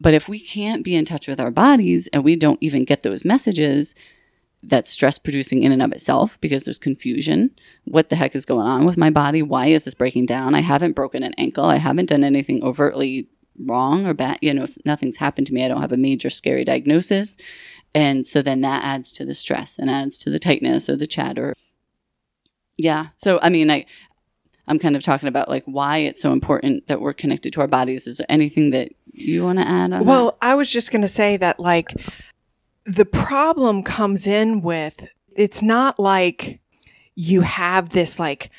But 0.00 0.14
if 0.14 0.28
we 0.28 0.38
can't 0.38 0.84
be 0.84 0.96
in 0.96 1.04
touch 1.04 1.28
with 1.28 1.40
our 1.40 1.50
bodies 1.50 2.08
and 2.08 2.24
we 2.24 2.36
don't 2.36 2.58
even 2.60 2.84
get 2.84 3.02
those 3.02 3.24
messages, 3.24 3.94
that's 4.62 4.90
stress 4.90 5.18
producing 5.18 5.62
in 5.62 5.72
and 5.72 5.82
of 5.82 5.92
itself 5.92 6.40
because 6.40 6.64
there's 6.64 6.78
confusion. 6.78 7.50
What 7.84 8.08
the 8.08 8.16
heck 8.16 8.34
is 8.34 8.44
going 8.44 8.66
on 8.66 8.84
with 8.84 8.96
my 8.96 9.10
body? 9.10 9.42
Why 9.42 9.66
is 9.66 9.84
this 9.84 9.94
breaking 9.94 10.26
down? 10.26 10.54
I 10.54 10.60
haven't 10.60 10.92
broken 10.92 11.22
an 11.22 11.34
ankle. 11.34 11.64
I 11.64 11.76
haven't 11.76 12.08
done 12.08 12.24
anything 12.24 12.62
overtly 12.62 13.28
wrong 13.66 14.06
or 14.06 14.14
bad. 14.14 14.38
You 14.42 14.54
know, 14.54 14.66
nothing's 14.84 15.16
happened 15.16 15.46
to 15.48 15.54
me. 15.54 15.64
I 15.64 15.68
don't 15.68 15.80
have 15.80 15.92
a 15.92 15.96
major 15.96 16.30
scary 16.30 16.64
diagnosis. 16.64 17.36
And 17.94 18.26
so 18.26 18.42
then 18.42 18.62
that 18.62 18.84
adds 18.84 19.12
to 19.12 19.24
the 19.24 19.34
stress 19.34 19.78
and 19.78 19.88
adds 19.88 20.18
to 20.18 20.30
the 20.30 20.38
tightness 20.38 20.88
or 20.88 20.96
the 20.96 21.06
chatter. 21.06 21.54
Yeah. 22.76 23.08
So, 23.16 23.38
I 23.40 23.50
mean, 23.50 23.70
I, 23.70 23.86
I'm 24.66 24.78
kind 24.78 24.96
of 24.96 25.02
talking 25.02 25.28
about 25.28 25.48
like 25.48 25.64
why 25.66 25.98
it's 25.98 26.20
so 26.20 26.32
important 26.32 26.86
that 26.86 27.00
we're 27.00 27.12
connected 27.12 27.52
to 27.54 27.60
our 27.60 27.68
bodies. 27.68 28.06
Is 28.06 28.18
there 28.18 28.26
anything 28.28 28.70
that 28.70 28.92
you 29.12 29.44
want 29.44 29.58
to 29.58 29.68
add 29.68 29.92
on? 29.92 30.04
Well, 30.04 30.26
that? 30.26 30.36
I 30.40 30.54
was 30.54 30.70
just 30.70 30.90
going 30.90 31.02
to 31.02 31.08
say 31.08 31.36
that 31.36 31.60
like 31.60 31.94
the 32.84 33.04
problem 33.04 33.82
comes 33.82 34.26
in 34.26 34.62
with 34.62 35.08
it's 35.36 35.62
not 35.62 35.98
like 35.98 36.60
you 37.14 37.42
have 37.42 37.90
this 37.90 38.18
like 38.18 38.50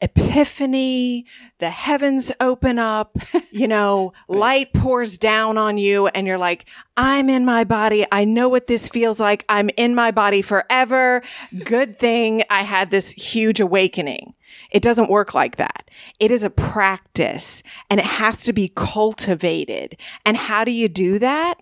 epiphany, 0.00 1.24
the 1.58 1.70
heavens 1.70 2.32
open 2.40 2.78
up, 2.78 3.16
you 3.50 3.68
know, 3.68 4.12
light 4.28 4.72
pours 4.72 5.16
down 5.16 5.56
on 5.56 5.78
you 5.78 6.08
and 6.08 6.26
you're 6.26 6.38
like, 6.38 6.66
I'm 6.96 7.30
in 7.30 7.44
my 7.44 7.64
body. 7.64 8.04
I 8.10 8.24
know 8.24 8.48
what 8.48 8.66
this 8.66 8.88
feels 8.88 9.20
like. 9.20 9.44
I'm 9.48 9.70
in 9.76 9.94
my 9.94 10.10
body 10.10 10.42
forever. 10.42 11.22
Good 11.64 11.98
thing 11.98 12.42
I 12.50 12.62
had 12.62 12.90
this 12.90 13.12
huge 13.12 13.60
awakening. 13.60 14.34
It 14.72 14.82
doesn't 14.82 15.10
work 15.10 15.34
like 15.34 15.56
that. 15.56 15.90
It 16.18 16.30
is 16.30 16.42
a 16.42 16.50
practice 16.50 17.62
and 17.90 18.00
it 18.00 18.06
has 18.06 18.42
to 18.44 18.52
be 18.52 18.72
cultivated. 18.74 19.98
And 20.24 20.36
how 20.36 20.64
do 20.64 20.72
you 20.72 20.88
do 20.88 21.18
that? 21.18 21.56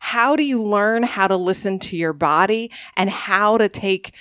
How 0.00 0.34
do 0.34 0.42
you 0.42 0.62
learn 0.62 1.02
how 1.02 1.28
to 1.28 1.36
listen 1.36 1.78
to 1.80 1.96
your 1.96 2.14
body 2.14 2.70
and 2.96 3.10
how 3.10 3.58
to 3.58 3.68
take, 3.68 4.14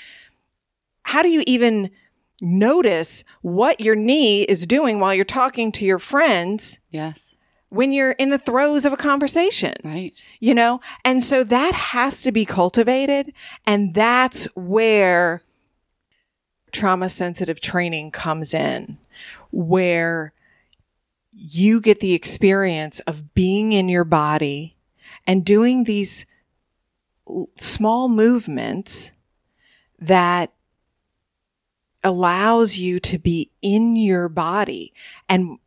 how 1.04 1.24
do 1.24 1.30
you 1.30 1.44
even 1.48 1.92
notice 2.42 3.24
what 3.42 3.80
your 3.80 3.96
knee 3.96 4.44
is 4.44 4.68
doing 4.68 5.00
while 5.00 5.14
you're 5.14 5.24
talking 5.26 5.72
to 5.74 5.86
your 5.86 6.00
friends? 6.00 6.80
Yes. 6.90 7.38
When 7.70 7.94
you're 7.94 8.12
in 8.12 8.32
the 8.32 8.38
throes 8.38 8.86
of 8.86 8.94
a 8.94 8.98
conversation. 8.98 9.76
Right. 9.84 10.26
You 10.40 10.54
know? 10.54 10.82
And 11.06 11.24
so 11.24 11.44
that 11.46 11.74
has 11.74 12.22
to 12.24 12.32
be 12.32 12.44
cultivated. 12.44 13.34
And 13.66 13.94
that's 13.94 14.46
where 14.56 15.44
trauma 16.72 17.10
sensitive 17.10 17.60
training 17.60 18.12
comes 18.12 18.54
in, 18.54 18.98
where 19.52 20.34
you 21.32 21.80
get 21.80 22.00
the 22.00 22.14
experience 22.14 23.00
of 23.02 23.34
being 23.34 23.72
in 23.72 23.90
your 23.90 24.04
body 24.04 24.76
and 25.26 25.46
doing 25.46 25.84
these 25.84 26.26
small 27.58 28.10
movements 28.10 29.12
that 30.00 30.52
allows 32.04 32.78
you 32.78 33.00
to 33.00 33.18
be 33.20 33.52
in 33.62 33.96
your 33.96 34.30
body. 34.30 34.94
And 35.28 35.58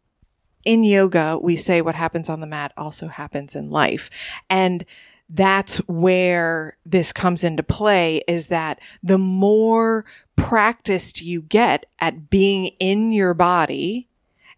in 0.65 0.85
yoga, 0.85 1.39
we 1.41 1.57
say 1.57 1.83
what 1.83 1.95
happens 1.95 2.29
on 2.29 2.41
the 2.41 2.47
mat 2.47 2.73
also 2.77 3.09
happens 3.09 3.55
in 3.55 3.71
life. 3.71 4.11
And 4.49 4.85
that's 5.29 5.79
where 5.87 6.77
this 6.85 7.13
comes 7.13 7.45
into 7.45 7.63
play 7.63 8.23
is 8.27 8.49
that 8.49 8.81
the 9.03 9.19
more 9.19 10.05
practiced 10.41 11.23
you 11.23 11.43
get 11.43 11.87
at 11.99 12.31
being 12.31 12.67
in 12.79 13.13
your 13.13 13.35
body 13.35 14.09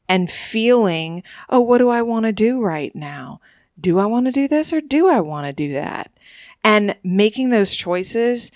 and 0.08 0.30
feeling, 0.30 1.22
oh, 1.48 1.60
what 1.60 1.78
do 1.78 1.88
I 1.88 2.02
want 2.02 2.26
to 2.26 2.32
do 2.32 2.60
right 2.60 2.94
now? 2.94 3.40
Do 3.80 3.98
I 3.98 4.06
want 4.06 4.26
to 4.26 4.32
do 4.32 4.46
this 4.46 4.72
or 4.72 4.80
do 4.80 5.08
I 5.08 5.20
want 5.20 5.46
to 5.46 5.52
do 5.52 5.72
that? 5.72 6.12
And 6.62 6.96
making 7.02 7.50
those 7.50 7.74
choices 7.74 8.52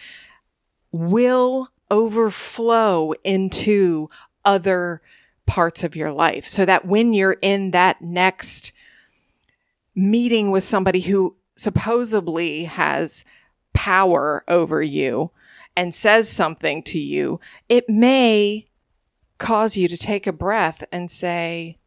will 0.92 1.70
overflow 1.90 3.12
into 3.24 4.08
other 4.44 5.00
parts 5.46 5.84
of 5.84 5.96
your 5.96 6.12
life 6.12 6.46
so 6.46 6.64
that 6.64 6.84
when 6.84 7.12
you're 7.12 7.36
in 7.42 7.70
that 7.72 8.02
next 8.02 8.72
meeting 9.94 10.50
with 10.50 10.64
somebody 10.64 11.00
who 11.00 11.36
supposedly 11.56 12.64
has 12.64 13.24
power 13.72 14.44
over 14.48 14.82
you 14.82 15.30
and 15.76 15.94
says 15.94 16.30
something 16.30 16.82
to 16.84 16.98
you, 16.98 17.40
it 17.68 17.88
may 17.88 18.66
cause 19.38 19.76
you 19.76 19.86
to 19.88 19.96
take 19.96 20.26
a 20.26 20.32
breath 20.32 20.82
and 20.90 21.10
say, 21.10 21.78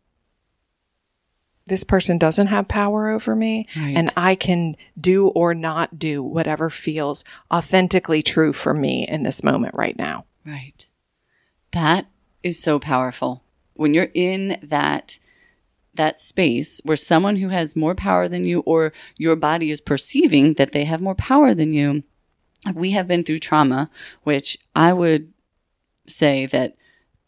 this 1.66 1.84
person 1.84 2.18
doesn't 2.18 2.48
have 2.48 2.68
power 2.68 3.10
over 3.10 3.36
me 3.36 3.68
right. 3.76 3.96
and 3.96 4.12
I 4.18 4.36
can 4.36 4.76
do 5.00 5.28
or 5.30 5.54
not 5.54 6.00
do 6.00 6.22
whatever 6.22 6.70
feels 6.70 7.24
authentically 7.54 8.22
true 8.22 8.54
for 8.54 8.74
me 8.74 9.08
in 9.08 9.24
this 9.24 9.44
moment 9.44 9.76
right 9.76 9.98
now. 9.98 10.26
Right. 10.46 10.88
That 11.72 12.08
is 12.44 12.62
so 12.62 12.80
powerful. 12.80 13.44
When 13.76 13.94
you're 13.94 14.10
in 14.14 14.58
that 14.64 15.20
that 15.96 16.20
space 16.20 16.80
where 16.84 16.96
someone 16.98 17.36
who 17.36 17.50
has 17.50 17.76
more 17.76 17.96
power 17.96 18.28
than 18.28 18.46
you 18.46 18.62
or 18.62 18.94
your 19.18 19.36
body 19.36 19.70
is 19.70 19.82
perceiving 19.82 20.54
that 20.54 20.72
they 20.72 20.86
have 20.86 21.02
more 21.02 21.16
power 21.16 21.54
than 21.54 21.74
you, 21.74 22.04
we 22.74 22.92
have 22.92 23.08
been 23.08 23.24
through 23.24 23.40
trauma, 23.40 23.90
which 24.24 24.58
I 24.76 24.94
would 24.94 25.34
say 26.08 26.46
that 26.48 26.76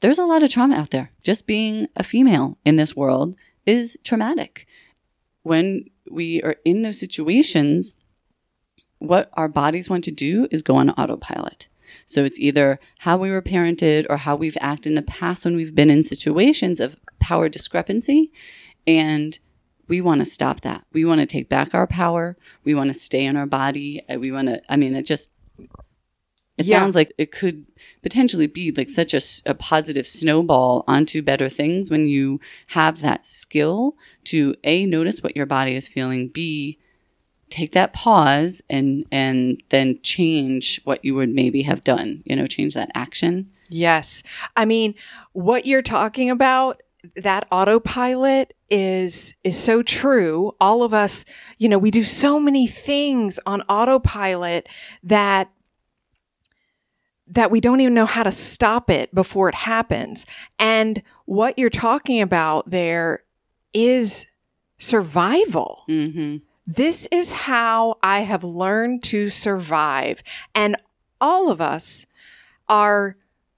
there's 0.01 0.19
a 0.19 0.25
lot 0.25 0.43
of 0.43 0.49
trauma 0.49 0.75
out 0.75 0.89
there. 0.89 1.11
Just 1.23 1.47
being 1.47 1.87
a 1.95 2.03
female 2.03 2.57
in 2.65 2.75
this 2.75 2.95
world 2.95 3.35
is 3.65 3.97
traumatic. 4.03 4.67
When 5.43 5.85
we 6.09 6.41
are 6.41 6.55
in 6.65 6.81
those 6.81 6.99
situations, 6.99 7.93
what 8.99 9.29
our 9.33 9.47
bodies 9.47 9.89
want 9.89 10.03
to 10.05 10.11
do 10.11 10.47
is 10.51 10.61
go 10.61 10.75
on 10.75 10.89
autopilot. 10.91 11.67
So 12.05 12.23
it's 12.23 12.39
either 12.39 12.79
how 12.99 13.17
we 13.17 13.31
were 13.31 13.41
parented 13.41 14.05
or 14.09 14.17
how 14.17 14.35
we've 14.35 14.57
acted 14.61 14.89
in 14.89 14.95
the 14.95 15.01
past 15.01 15.45
when 15.45 15.55
we've 15.55 15.75
been 15.75 15.89
in 15.89 16.03
situations 16.03 16.79
of 16.79 16.97
power 17.19 17.49
discrepancy. 17.49 18.31
And 18.87 19.37
we 19.91 19.99
want 19.99 20.21
to 20.21 20.25
stop 20.25 20.61
that. 20.61 20.85
We 20.93 21.03
want 21.03 21.19
to 21.19 21.25
take 21.25 21.49
back 21.49 21.75
our 21.75 21.85
power. 21.85 22.37
We 22.63 22.73
want 22.73 22.87
to 22.91 22.93
stay 22.93 23.25
in 23.25 23.35
our 23.35 23.45
body. 23.45 24.01
Uh, 24.07 24.19
we 24.19 24.31
want 24.31 24.47
to, 24.47 24.61
I 24.71 24.77
mean, 24.77 24.95
it 24.95 25.05
just, 25.05 25.33
it 26.57 26.65
yeah. 26.65 26.79
sounds 26.79 26.95
like 26.95 27.11
it 27.17 27.33
could 27.33 27.65
potentially 28.01 28.47
be 28.47 28.71
like 28.71 28.89
such 28.89 29.13
a, 29.13 29.19
a, 29.45 29.53
positive 29.53 30.07
snowball 30.07 30.85
onto 30.87 31.21
better 31.21 31.49
things 31.49 31.91
when 31.91 32.07
you 32.07 32.39
have 32.67 33.01
that 33.01 33.25
skill 33.25 33.97
to 34.23 34.55
a 34.63 34.85
notice 34.85 35.21
what 35.21 35.35
your 35.35 35.45
body 35.45 35.75
is 35.75 35.89
feeling 35.89 36.29
b 36.29 36.77
take 37.49 37.73
that 37.73 37.91
pause 37.91 38.61
and 38.69 39.05
and 39.11 39.61
then 39.69 39.99
change 40.03 40.79
what 40.85 41.03
you 41.03 41.13
would 41.15 41.29
maybe 41.29 41.63
have 41.63 41.83
done 41.83 42.23
you 42.25 42.35
know 42.35 42.47
change 42.47 42.73
that 42.75 42.89
action 42.95 43.51
yes 43.69 44.23
i 44.55 44.63
mean 44.63 44.95
what 45.33 45.65
you're 45.65 45.81
talking 45.81 46.29
about 46.29 46.81
that 47.15 47.47
autopilot 47.51 48.53
is 48.69 49.33
is 49.43 49.57
so 49.57 49.81
true 49.81 50.55
all 50.61 50.83
of 50.83 50.93
us 50.93 51.25
you 51.57 51.67
know 51.67 51.79
we 51.79 51.89
do 51.89 52.03
so 52.03 52.39
many 52.39 52.67
things 52.67 53.39
on 53.45 53.61
autopilot 53.63 54.69
that 55.01 55.51
that 57.31 57.49
we 57.49 57.61
don't 57.61 57.79
even 57.79 57.93
know 57.93 58.05
how 58.05 58.23
to 58.23 58.31
stop 58.31 58.89
it 58.89 59.13
before 59.15 59.47
it 59.47 59.55
happens. 59.55 60.25
And 60.59 61.01
what 61.25 61.57
you're 61.57 61.69
talking 61.69 62.21
about 62.21 62.69
there 62.69 63.23
is 63.73 64.27
survival. 64.79 65.83
Mm-hmm. 65.89 66.37
This 66.67 67.07
is 67.09 67.31
how 67.31 67.95
I 68.03 68.19
have 68.19 68.43
learned 68.43 69.03
to 69.03 69.29
survive. 69.29 70.21
And 70.53 70.75
all 71.21 71.49
of 71.49 71.61
us 71.61 72.05
are 72.67 73.15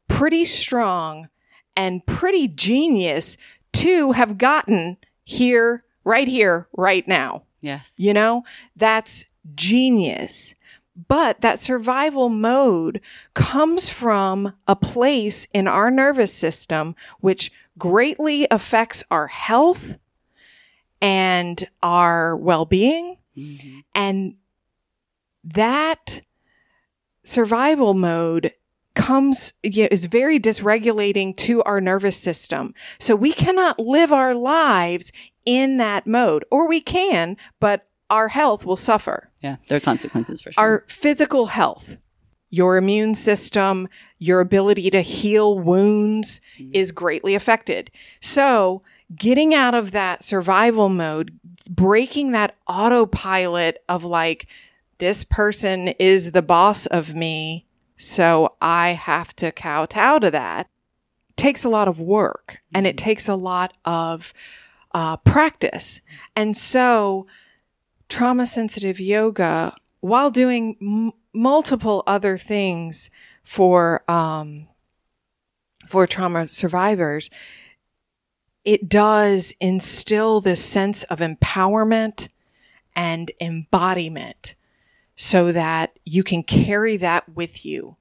pretty 0.08 0.46
strong 0.46 1.30
and 1.76 2.06
pretty 2.06 2.48
genius 2.48 3.38
to 3.74 4.12
have 4.12 4.38
gotten 4.38 4.98
here, 5.24 5.84
right 6.04 6.28
here, 6.28 6.68
right 6.76 7.08
now. 7.08 7.44
Yes. 7.62 7.96
You 8.00 8.14
know, 8.14 8.44
that's 8.76 9.26
genius. 9.56 10.56
But 11.08 11.42
that 11.42 11.60
survival 11.60 12.30
mode 12.30 13.02
comes 13.34 13.90
from 13.90 14.54
a 14.68 14.76
place 14.76 15.48
in 15.54 15.68
our 15.68 15.90
nervous 15.90 16.32
system 16.32 16.96
which 17.20 17.52
greatly 17.78 18.48
affects 18.52 19.04
our 19.10 19.28
health 19.28 19.98
and 21.02 21.68
our 21.82 22.38
well 22.38 22.66
being. 22.66 23.18
Mm-hmm. 23.36 23.80
And 23.96 24.36
that 25.44 26.22
survival 27.24 27.94
mode 27.94 28.52
comes 28.96 29.54
is 29.64 30.06
very 30.06 30.40
dysregulating 30.40 31.36
to 31.38 31.64
our 31.64 31.82
nervous 31.82 32.18
system. 32.18 32.74
So 33.00 33.16
we 33.16 33.34
cannot 33.34 33.80
live 33.80 34.12
our 34.12 34.36
lives 34.36 35.12
in 35.46 35.78
that 35.78 36.08
mode 36.08 36.46
or 36.52 36.68
we 36.68 36.82
can, 36.82 37.38
but 37.60 37.88
our 38.10 38.28
health 38.28 38.66
will 38.66 38.78
suffer. 38.78 39.30
Yeah, 39.42 39.58
there 39.68 39.78
are 39.78 39.82
consequences 39.82 40.42
for 40.42 40.52
sure. 40.52 40.64
Our 40.64 40.86
physical 40.88 41.48
health, 41.48 41.98
your 42.50 42.78
immune 42.78 43.16
system, 43.16 43.88
your 44.20 44.40
ability 44.40 44.90
to 44.92 45.02
heal 45.02 45.58
wounds 45.58 46.40
mm-hmm. 46.58 46.70
is 46.74 46.92
greatly 46.92 47.36
affected. 47.36 47.90
So, 48.22 48.82
getting 49.16 49.54
out 49.54 49.74
of 49.74 49.92
that 49.92 50.24
survival 50.24 50.90
mode, 50.90 51.38
breaking 51.70 52.32
that 52.32 52.56
autopilot 52.68 53.84
of 53.90 54.04
like, 54.04 54.48
this 55.00 55.24
person 55.24 55.90
is 56.00 56.32
the 56.32 56.42
boss 56.42 56.86
of 56.86 57.16
me, 57.16 57.66
so 58.04 58.56
I 58.62 58.90
have 58.90 59.34
to 59.38 59.52
kowtow 59.52 60.20
to 60.20 60.30
that, 60.32 60.70
takes 61.38 61.64
a 61.64 61.70
lot 61.70 61.88
of 61.88 62.00
work 62.00 62.58
and 62.74 62.86
it 62.86 62.98
takes 62.98 63.30
a 63.30 63.36
lot 63.36 63.74
of 63.86 64.34
uh, 64.94 65.18
practice. 65.18 66.02
And 66.36 66.56
so, 66.56 67.26
trauma 68.10 68.46
sensitive 68.46 69.00
yoga, 69.00 69.74
while 70.02 70.30
doing 70.32 70.76
m- 70.82 71.14
multiple 71.34 72.04
other 72.06 72.38
things 72.38 73.10
for 73.44 74.04
um, 74.12 74.68
for 75.88 76.06
trauma 76.06 76.48
survivors, 76.48 77.30
it 78.66 78.90
does 78.90 79.54
instill 79.62 80.42
this 80.42 80.64
sense 80.64 81.04
of 81.06 81.20
empowerment 81.20 82.28
and 82.96 83.32
embodiment 83.40 84.56
so 85.16 85.52
that 85.52 85.98
you 86.06 86.24
can 86.24 86.44
carry 86.44 86.98
that 86.98 87.28
with 87.36 87.66
you. 87.66 87.98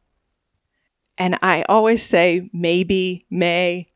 And 1.19 1.39
I 1.43 1.65
always 1.69 2.03
say, 2.05 2.49
maybe, 2.53 3.27
may, 3.31 3.91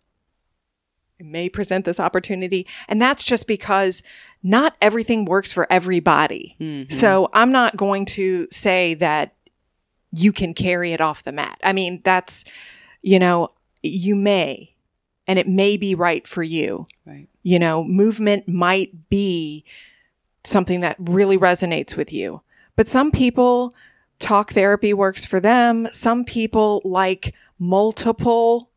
may 1.18 1.48
present 1.48 1.84
this 1.86 1.98
opportunity. 1.98 2.66
And 2.88 3.00
that's 3.00 3.22
just 3.22 3.46
because 3.46 4.02
not 4.42 4.76
everything 4.82 5.24
works 5.24 5.50
for 5.50 5.66
everybody. 5.70 6.56
Mhm. 6.60 6.92
So 6.92 7.30
I'm 7.32 7.52
not 7.52 7.76
going 7.76 8.04
to 8.06 8.46
say 8.50 8.94
that 8.94 9.34
you 10.12 10.32
can 10.32 10.52
carry 10.54 10.92
it 10.92 11.00
off 11.00 11.24
the 11.24 11.32
mat. 11.32 11.58
I 11.64 11.72
mean, 11.72 12.00
that's, 12.04 12.44
you 13.02 13.18
know, 13.18 13.48
you 13.82 14.14
may, 14.14 14.74
and 15.26 15.38
it 15.38 15.48
may 15.48 15.76
be 15.76 15.94
right 15.94 16.26
for 16.26 16.42
you. 16.42 16.86
right. 17.06 17.28
You 17.42 17.58
know, 17.58 17.82
movement 17.84 18.46
might 18.48 19.08
be 19.08 19.64
something 20.44 20.80
that 20.80 20.96
really 20.98 21.38
resonates 21.38 21.96
with 21.96 22.12
you. 22.12 22.42
But 22.76 22.88
some 22.88 23.10
people, 23.10 23.74
talk 24.18 24.52
therapy 24.52 24.92
works 24.94 25.24
for 25.24 25.40
them. 25.40 25.88
Some 25.92 26.24
people 26.24 26.82
like 26.84 27.34
multiple 27.58 28.70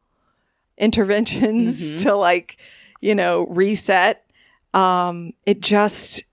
interventions 0.78 1.82
Mhm. 1.82 2.02
to 2.04 2.16
like, 2.16 2.58
you 3.02 3.16
know, 3.16 3.46
reset. 3.48 4.26
Um, 4.74 5.34
it 5.46 5.62
just, 5.62 6.24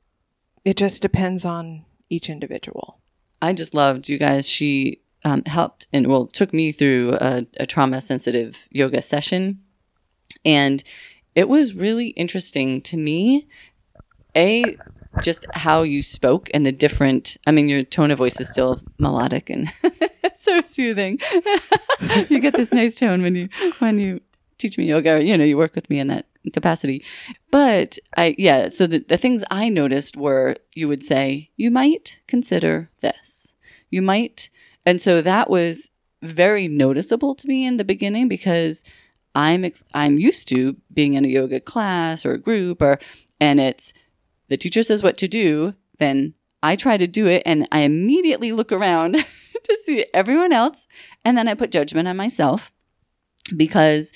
it 0.65 0.77
just 0.77 1.03
depends 1.03 1.45
on 1.45 1.85
each 2.11 2.29
individual. 2.31 2.99
I 3.43 3.53
just 3.53 3.75
loved 3.75 4.09
you 4.09 4.19
guys. 4.19 4.49
She 4.49 5.01
um, 5.25 5.43
helped 5.47 5.89
and 5.93 6.07
well 6.07 6.27
took 6.27 6.53
me 6.53 6.73
through 6.73 7.15
a, 7.21 7.47
a 7.59 7.67
trauma 7.67 8.01
sensitive 8.01 8.69
yoga 8.71 9.03
session, 9.03 9.61
and 10.45 10.83
it 11.35 11.49
was 11.49 11.75
really 11.75 12.09
interesting 12.11 12.81
to 12.83 12.97
me. 12.97 13.47
A 14.37 14.77
just 15.23 15.47
how 15.55 15.83
you 15.83 16.03
spoke 16.03 16.51
and 16.55 16.65
the 16.65 16.73
different. 16.73 17.37
I 17.47 17.51
mean, 17.51 17.69
your 17.69 17.83
tone 17.83 18.11
of 18.11 18.19
voice 18.19 18.41
is 18.41 18.49
still 18.49 18.81
melodic 18.99 19.51
and 19.51 19.71
so 20.35 20.61
soothing. 20.63 21.19
you 22.29 22.41
get 22.41 22.55
this 22.55 22.73
nice 22.73 22.97
tone 22.97 23.23
when 23.23 23.35
you 23.35 23.49
when 23.79 23.99
you 23.99 24.21
teach 24.59 24.79
me 24.79 24.85
yoga. 24.85 25.15
Or, 25.15 25.19
you 25.19 25.37
know, 25.37 25.45
you 25.45 25.57
work 25.57 25.75
with 25.75 25.89
me 25.91 25.99
in 25.99 26.09
that 26.09 26.27
capacity. 26.53 27.05
But 27.51 27.99
I, 28.17 28.35
yeah, 28.39 28.69
so 28.69 28.87
the, 28.87 28.99
the 28.99 29.17
things 29.17 29.45
I 29.51 29.69
noticed 29.69 30.17
were 30.17 30.57
you 30.75 30.89
would 30.89 31.03
say, 31.03 31.51
you 31.57 31.71
might 31.71 32.21
consider 32.27 32.91
this. 33.01 33.55
You 33.91 34.03
might. 34.03 34.51
And 34.85 35.01
so 35.01 35.23
that 35.23 35.51
was 35.51 35.91
very 36.23 36.69
noticeable 36.69 37.35
to 37.35 37.49
me 37.49 37.67
in 37.67 37.77
the 37.77 37.85
beginning 37.85 38.29
because 38.29 38.85
I'm, 39.35 39.65
ex- 39.65 39.85
I'm 39.93 40.19
used 40.19 40.49
to 40.49 40.77
being 40.93 41.15
in 41.15 41.25
a 41.25 41.29
yoga 41.29 41.61
class 41.61 42.25
or 42.25 42.33
a 42.33 42.39
group 42.39 42.81
or, 42.81 42.99
and 43.41 43.61
it's 43.61 43.93
the 44.49 44.57
teacher 44.57 44.83
says 44.83 45.03
what 45.03 45.17
to 45.19 45.29
do, 45.29 45.75
then 45.99 46.35
I 46.63 46.77
try 46.77 46.97
to 46.97 47.07
do 47.07 47.27
it 47.27 47.43
and 47.47 47.69
I 47.71 47.81
immediately 47.81 48.53
look 48.53 48.73
around 48.73 49.13
to 49.65 49.79
see 49.85 50.05
everyone 50.13 50.53
else. 50.53 50.87
And 51.25 51.37
then 51.37 51.49
I 51.49 51.55
put 51.55 51.71
judgment 51.73 52.09
on 52.09 52.17
myself 52.17 52.73
because 53.57 54.13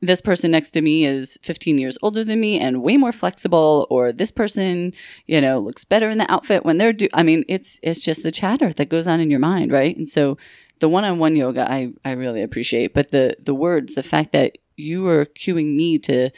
this 0.00 0.20
person 0.20 0.50
next 0.50 0.72
to 0.72 0.82
me 0.82 1.04
is 1.04 1.38
15 1.42 1.78
years 1.78 1.98
older 2.02 2.24
than 2.24 2.40
me 2.40 2.58
and 2.58 2.82
way 2.82 2.96
more 2.96 3.12
flexible 3.12 3.86
or 3.90 4.12
this 4.12 4.30
person 4.30 4.92
you 5.26 5.40
know 5.40 5.58
looks 5.58 5.84
better 5.84 6.08
in 6.08 6.18
the 6.18 6.30
outfit 6.30 6.64
when 6.64 6.78
they're 6.78 6.92
do 6.92 7.08
i 7.14 7.22
mean 7.22 7.44
it's 7.48 7.80
it's 7.82 8.00
just 8.00 8.22
the 8.22 8.30
chatter 8.30 8.72
that 8.72 8.88
goes 8.88 9.06
on 9.06 9.20
in 9.20 9.30
your 9.30 9.40
mind 9.40 9.72
right 9.72 9.96
and 9.96 10.08
so 10.08 10.36
the 10.80 10.88
one-on-one 10.88 11.36
yoga 11.36 11.70
i 11.70 11.92
i 12.04 12.12
really 12.12 12.42
appreciate 12.42 12.92
but 12.92 13.10
the 13.10 13.36
the 13.40 13.54
words 13.54 13.94
the 13.94 14.02
fact 14.02 14.32
that 14.32 14.58
you 14.76 15.02
were 15.02 15.24
cueing 15.24 15.74
me 15.74 15.98
to 15.98 16.30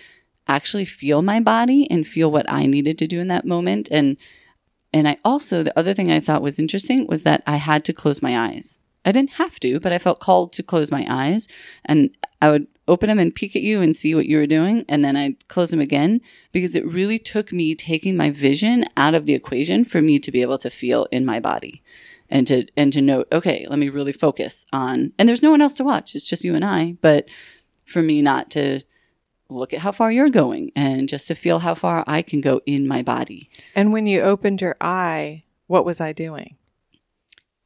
actually 0.48 0.84
feel 0.84 1.22
my 1.22 1.40
body 1.40 1.90
and 1.90 2.06
feel 2.06 2.30
what 2.30 2.50
i 2.50 2.66
needed 2.66 2.98
to 2.98 3.06
do 3.06 3.20
in 3.20 3.28
that 3.28 3.46
moment. 3.46 3.88
And 3.90 4.16
and 4.92 5.08
i 5.08 5.16
also 5.24 5.62
the 5.62 5.78
other 5.78 5.94
thing 5.94 6.10
i 6.10 6.20
thought 6.20 6.42
was 6.42 6.58
interesting 6.58 7.06
was 7.06 7.22
that 7.24 7.42
i 7.46 7.56
had 7.56 7.84
to 7.84 7.92
close 7.92 8.22
my 8.22 8.38
eyes. 8.38 8.78
I 9.04 9.12
didn't 9.12 9.34
have 9.34 9.60
to 9.60 9.80
but 9.80 9.92
i 9.92 9.98
felt 9.98 10.20
called 10.20 10.52
to 10.54 10.62
close 10.62 10.90
my 10.90 11.06
eyes. 11.08 11.48
And 11.84 12.10
i 12.40 12.50
would 12.50 12.66
open 12.88 13.08
them 13.08 13.18
and 13.18 13.34
peek 13.34 13.56
at 13.56 13.62
you 13.62 13.80
and 13.80 13.96
see 13.96 14.14
what 14.14 14.26
you 14.26 14.38
were 14.38 14.46
doing 14.46 14.84
and 14.88 15.04
then 15.04 15.16
i'd 15.16 15.48
close 15.48 15.70
them 15.70 15.80
again 15.80 16.20
because 16.52 16.76
it 16.76 16.86
really 16.86 17.18
took 17.18 17.52
me 17.52 17.74
taking 17.74 18.16
my 18.16 18.30
vision 18.30 18.84
out 18.96 19.14
of 19.14 19.26
the 19.26 19.34
equation 19.34 19.84
for 19.84 20.00
me 20.00 20.20
to 20.20 20.30
be 20.30 20.42
able 20.42 20.58
to 20.58 20.70
feel 20.70 21.08
in 21.10 21.24
my 21.24 21.40
body 21.40 21.82
and 22.28 22.46
to 22.46 22.66
and 22.76 22.92
to 22.92 23.00
note 23.00 23.26
okay 23.32 23.66
let 23.68 23.78
me 23.78 23.88
really 23.88 24.12
focus 24.12 24.66
on 24.72 25.12
and 25.18 25.28
there's 25.28 25.42
no 25.42 25.50
one 25.50 25.62
else 25.62 25.74
to 25.74 25.84
watch. 25.84 26.14
It's 26.14 26.28
just 26.28 26.44
you 26.44 26.54
and 26.54 26.64
i. 26.64 26.96
But 27.00 27.28
for 27.84 28.02
me 28.02 28.22
not 28.22 28.50
to 28.52 28.80
look 29.48 29.72
at 29.72 29.80
how 29.80 29.92
far 29.92 30.10
you're 30.10 30.28
going 30.30 30.72
and 30.76 31.08
just 31.08 31.28
to 31.28 31.34
feel 31.34 31.60
how 31.60 31.74
far 31.74 32.02
i 32.06 32.20
can 32.22 32.40
go 32.40 32.60
in 32.66 32.86
my 32.86 33.02
body 33.02 33.48
And 33.74 33.92
when 33.92 34.06
you 34.06 34.20
opened 34.22 34.60
your 34.60 34.76
eye, 34.80 35.44
what 35.66 35.84
was 35.84 36.00
I 36.00 36.12
doing? 36.12 36.56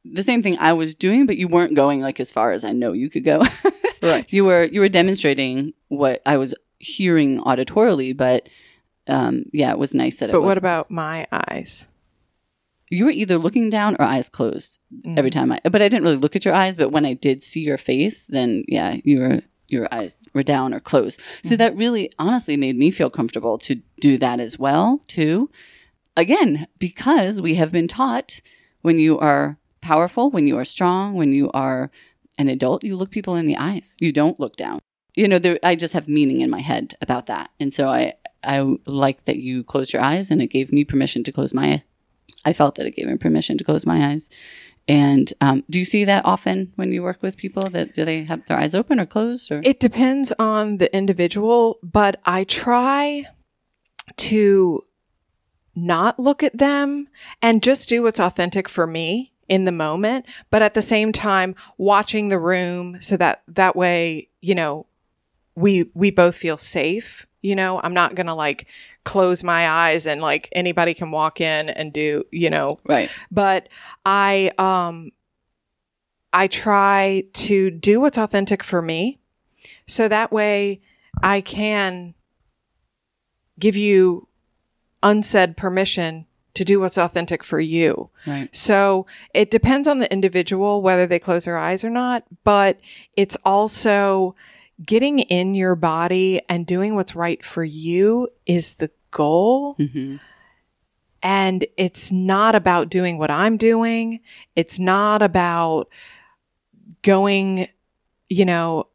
the 0.03 0.23
same 0.23 0.41
thing 0.41 0.57
i 0.59 0.73
was 0.73 0.95
doing 0.95 1.25
but 1.27 1.37
you 1.37 1.47
weren't 1.47 1.75
going 1.75 2.01
like 2.01 2.19
as 2.19 2.31
far 2.31 2.51
as 2.51 2.63
i 2.63 2.71
know 2.71 2.91
you 2.93 3.09
could 3.09 3.23
go 3.23 3.43
Right. 4.01 4.25
you 4.33 4.45
were 4.45 4.63
you 4.63 4.79
were 4.81 4.89
demonstrating 4.89 5.73
what 5.89 6.21
i 6.25 6.37
was 6.37 6.55
hearing 6.79 7.39
auditorily 7.41 8.17
but 8.17 8.49
um 9.07 9.43
yeah 9.53 9.69
it 9.71 9.77
was 9.77 9.93
nice 9.93 10.17
that 10.17 10.29
it 10.29 10.33
But 10.33 10.41
what 10.41 10.57
about 10.57 10.89
my 10.89 11.27
eyes? 11.31 11.87
you 12.89 13.05
were 13.05 13.11
either 13.11 13.37
looking 13.37 13.69
down 13.69 13.95
or 13.99 14.05
eyes 14.05 14.27
closed 14.27 14.79
every 15.15 15.29
time 15.29 15.51
I, 15.51 15.59
but 15.63 15.81
I 15.81 15.87
didn't 15.87 16.03
really 16.03 16.17
look 16.17 16.35
at 16.35 16.43
your 16.43 16.53
eyes. 16.53 16.75
But 16.75 16.89
when 16.89 17.05
I 17.05 17.13
did 17.13 17.41
see 17.41 17.61
your 17.61 17.77
face, 17.77 18.27
then 18.27 18.65
yeah, 18.67 18.97
you 19.05 19.21
were 19.21 19.41
your 19.71 19.87
eyes 19.91 20.19
were 20.33 20.43
down 20.43 20.73
or 20.73 20.79
closed. 20.79 21.21
So 21.43 21.49
mm-hmm. 21.49 21.57
that 21.57 21.75
really, 21.75 22.11
honestly, 22.19 22.57
made 22.57 22.77
me 22.77 22.91
feel 22.91 23.09
comfortable 23.09 23.57
to 23.59 23.81
do 23.99 24.17
that 24.17 24.39
as 24.39 24.59
well 24.59 25.01
too. 25.07 25.49
Again, 26.17 26.67
because 26.77 27.39
we 27.41 27.55
have 27.55 27.71
been 27.71 27.87
taught 27.87 28.41
when 28.81 28.99
you 28.99 29.17
are 29.19 29.57
powerful, 29.81 30.29
when 30.29 30.47
you 30.47 30.57
are 30.57 30.65
strong, 30.65 31.13
when 31.13 31.31
you 31.33 31.49
are 31.51 31.89
an 32.37 32.47
adult, 32.47 32.83
you 32.83 32.95
look 32.95 33.11
people 33.11 33.35
in 33.35 33.45
the 33.45 33.57
eyes. 33.57 33.97
You 33.99 34.11
don't 34.11 34.39
look 34.39 34.55
down. 34.55 34.79
You 35.15 35.27
know, 35.27 35.39
there, 35.39 35.59
I 35.63 35.75
just 35.75 35.93
have 35.93 36.07
meaning 36.07 36.41
in 36.41 36.49
my 36.49 36.61
head 36.61 36.95
about 37.01 37.25
that, 37.25 37.49
and 37.59 37.73
so 37.73 37.89
I 37.89 38.13
I 38.43 38.77
like 38.85 39.25
that 39.25 39.37
you 39.37 39.63
closed 39.63 39.93
your 39.93 40.01
eyes, 40.01 40.31
and 40.31 40.41
it 40.41 40.47
gave 40.47 40.71
me 40.71 40.85
permission 40.85 41.23
to 41.25 41.31
close 41.31 41.53
my 41.53 41.83
I 42.45 42.53
felt 42.53 42.75
that 42.75 42.85
it 42.85 42.95
gave 42.95 43.07
me 43.07 43.17
permission 43.17 43.57
to 43.57 43.63
close 43.63 43.85
my 43.85 44.11
eyes. 44.11 44.29
And 44.87 45.31
um, 45.41 45.63
do 45.69 45.79
you 45.79 45.85
see 45.85 46.05
that 46.05 46.25
often 46.25 46.73
when 46.75 46.91
you 46.91 47.03
work 47.03 47.21
with 47.21 47.37
people? 47.37 47.69
That 47.69 47.93
do 47.93 48.03
they 48.03 48.23
have 48.23 48.45
their 48.47 48.57
eyes 48.57 48.75
open 48.75 48.99
or 48.99 49.05
closed? 49.05 49.51
Or 49.51 49.61
It 49.63 49.79
depends 49.79 50.33
on 50.39 50.77
the 50.77 50.93
individual, 50.95 51.79
but 51.83 52.19
I 52.25 52.43
try 52.43 53.25
to 54.17 54.83
not 55.75 56.19
look 56.19 56.43
at 56.43 56.57
them 56.57 57.07
and 57.41 57.63
just 57.63 57.87
do 57.87 58.03
what's 58.03 58.19
authentic 58.19 58.67
for 58.67 58.85
me 58.85 59.31
in 59.47 59.65
the 59.65 59.71
moment, 59.71 60.25
but 60.49 60.61
at 60.61 60.73
the 60.73 60.81
same 60.81 61.11
time 61.11 61.55
watching 61.77 62.29
the 62.29 62.39
room 62.39 62.97
so 63.01 63.17
that 63.17 63.43
that 63.47 63.75
way, 63.75 64.29
you 64.41 64.55
know, 64.55 64.85
we 65.55 65.89
we 65.93 66.09
both 66.09 66.35
feel 66.35 66.57
safe, 66.57 67.27
you 67.41 67.55
know. 67.55 67.79
I'm 67.83 67.93
not 67.93 68.15
going 68.15 68.27
to 68.27 68.33
like 68.33 68.67
close 69.03 69.43
my 69.43 69.67
eyes 69.69 70.05
and 70.05 70.21
like 70.21 70.49
anybody 70.51 70.93
can 70.93 71.11
walk 71.11 71.41
in 71.41 71.69
and 71.69 71.91
do, 71.91 72.23
you 72.31 72.49
know, 72.49 72.79
right, 72.85 73.09
but 73.31 73.69
I 74.05 74.51
um 74.57 75.11
I 76.33 76.47
try 76.47 77.23
to 77.33 77.71
do 77.71 77.99
what's 77.99 78.17
authentic 78.17 78.63
for 78.63 78.81
me 78.81 79.19
so 79.87 80.07
that 80.07 80.31
way 80.31 80.81
I 81.21 81.41
can 81.41 82.13
give 83.59 83.75
you 83.75 84.27
unsaid 85.03 85.57
permission 85.57 86.25
to 86.53 86.65
do 86.65 86.79
what's 86.79 86.97
authentic 86.97 87.43
for 87.43 87.59
you. 87.59 88.09
right, 88.27 88.53
So 88.55 89.05
it 89.33 89.51
depends 89.51 89.87
on 89.87 89.99
the 89.99 90.11
individual 90.11 90.81
whether 90.81 91.07
they 91.07 91.19
close 91.19 91.45
their 91.45 91.57
eyes 91.57 91.83
or 91.83 91.89
not, 91.89 92.23
but 92.43 92.79
it's 93.15 93.37
also 93.45 94.35
getting 94.85 95.19
in 95.19 95.53
your 95.53 95.75
body 95.75 96.41
and 96.49 96.65
doing 96.65 96.95
what's 96.95 97.15
right 97.15 97.43
for 97.43 97.63
you 97.63 98.27
is 98.45 98.75
the 98.75 98.91
goal. 99.11 99.73
Hmm 99.73 100.17
And 101.23 101.65
it's 101.77 102.11
not 102.11 102.55
about 102.55 102.89
doing 102.89 103.19
what 103.19 103.29
I'm 103.29 103.57
doing. 103.57 104.21
It's 104.55 104.79
not 104.79 105.21
about 105.21 105.87
going, 107.03 107.67
you 108.27 108.45
know, 108.45 108.87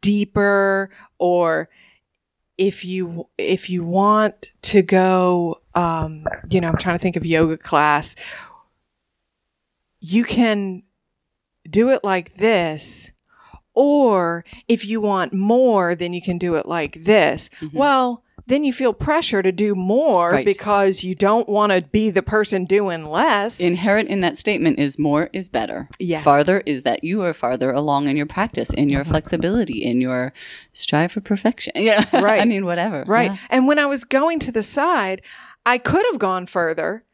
deeper 0.00 0.90
or 1.18 1.68
if 2.56 2.84
you 2.84 3.28
if 3.38 3.68
you 3.68 3.82
want 3.82 4.52
to 4.62 4.82
go 4.82 5.58
um 5.74 6.24
you 6.50 6.60
know 6.60 6.68
i'm 6.68 6.76
trying 6.76 6.96
to 6.96 7.02
think 7.02 7.16
of 7.16 7.26
yoga 7.26 7.56
class. 7.56 8.14
You 9.98 10.22
can 10.24 10.82
do 11.68 11.90
it 11.90 12.04
like 12.04 12.34
this 12.34 13.10
or 13.74 14.44
if 14.68 14.84
you 14.86 15.00
want 15.00 15.32
more 15.32 15.94
then 15.94 16.12
you 16.12 16.22
can 16.22 16.38
do 16.38 16.54
it 16.54 16.66
like 16.66 17.02
this 17.04 17.48
Mhm. 17.60 17.72
well 17.74 18.22
then 18.48 18.64
you 18.64 18.72
feel 18.72 18.92
pressure 18.92 19.40
to 19.40 19.52
do 19.52 19.72
more 19.76 20.30
Right. 20.32 20.44
because 20.44 21.04
you 21.04 21.14
don't 21.14 21.48
want 21.48 21.70
to 21.72 21.80
be 21.80 22.10
the 22.10 22.22
person 22.22 22.64
doing 22.64 23.06
less 23.06 23.60
Inherent 23.60 24.08
in 24.08 24.20
that 24.22 24.36
statement 24.36 24.80
is 24.80 24.98
more 24.98 25.30
is 25.32 25.48
better. 25.48 25.88
Yes. 26.00 26.24
Farther 26.24 26.60
is 26.66 26.82
that 26.82 27.04
you 27.04 27.22
are 27.22 27.32
farther 27.32 27.70
along 27.70 28.08
in 28.08 28.16
your 28.16 28.26
practice, 28.26 28.70
in 28.70 28.88
your 28.88 29.04
flexibility, 29.04 29.84
in 29.84 30.00
your 30.00 30.32
strive 30.72 31.12
for 31.12 31.20
perfection. 31.20 31.72
Yeah. 31.88 32.04
Right. 32.12 32.42
I 32.42 32.44
mean, 32.44 32.64
whatever. 32.64 33.04
Right. 33.06 33.30
Yeah. 33.30 33.36
And 33.48 33.68
when 33.68 33.78
I 33.78 33.86
was 33.86 34.02
going 34.02 34.40
to 34.40 34.50
the 34.52 34.64
side, 34.64 35.22
I 35.64 35.78
could 35.78 36.02
have 36.10 36.18
gone 36.18 36.46
further, 36.46 37.04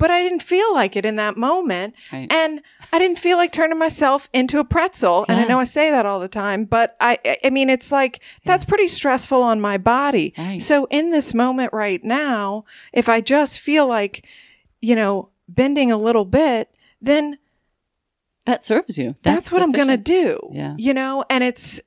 but 0.00 0.10
I 0.10 0.20
didn't 0.22 0.42
feel 0.42 0.74
like 0.74 0.96
it 0.96 1.04
in 1.04 1.14
that 1.16 1.36
moment. 1.36 1.94
Right. 2.12 2.26
And 2.32 2.60
I 2.92 2.98
didn't 2.98 3.20
feel 3.20 3.36
like 3.36 3.52
turning 3.52 3.78
myself 3.78 4.28
into 4.32 4.58
a 4.58 4.64
pretzel. 4.64 5.24
And 5.28 5.38
I 5.38 5.44
know 5.46 5.60
I 5.60 5.64
say 5.64 5.92
that 5.92 6.06
all 6.06 6.18
the 6.18 6.26
time, 6.28 6.64
but 6.64 6.96
I, 7.00 7.18
I- 7.44 7.50
mean, 7.50 7.70
it's 7.70 7.92
like 7.92 8.20
that's 8.44 8.64
pretty 8.64 8.88
stressful 8.88 9.40
on 9.40 9.60
my 9.60 9.78
body. 9.78 10.34
Right. 10.36 10.60
So 10.60 10.86
in 10.90 11.10
this 11.10 11.34
moment 11.34 11.72
right 11.72 12.02
now, 12.02 12.64
if 12.92 13.08
I 13.08 13.20
just 13.20 13.60
feel 13.60 13.86
like, 13.86 14.26
you 14.80 14.96
know, 14.96 15.28
bending 15.48 15.92
a 15.92 15.96
little 15.96 16.24
bit, 16.24 16.76
then 17.02 17.38
That 18.46 18.64
serves 18.64 18.96
you. 18.98 19.14
that's, 19.22 19.52
what 19.52 19.62
I'm 19.62 19.72
going 19.72 19.88
to 19.88 19.96
do. 19.96 20.48
Yeah. 20.50 20.74
You 20.78 20.94
know, 20.94 21.24
and 21.30 21.44
it's 21.44 21.80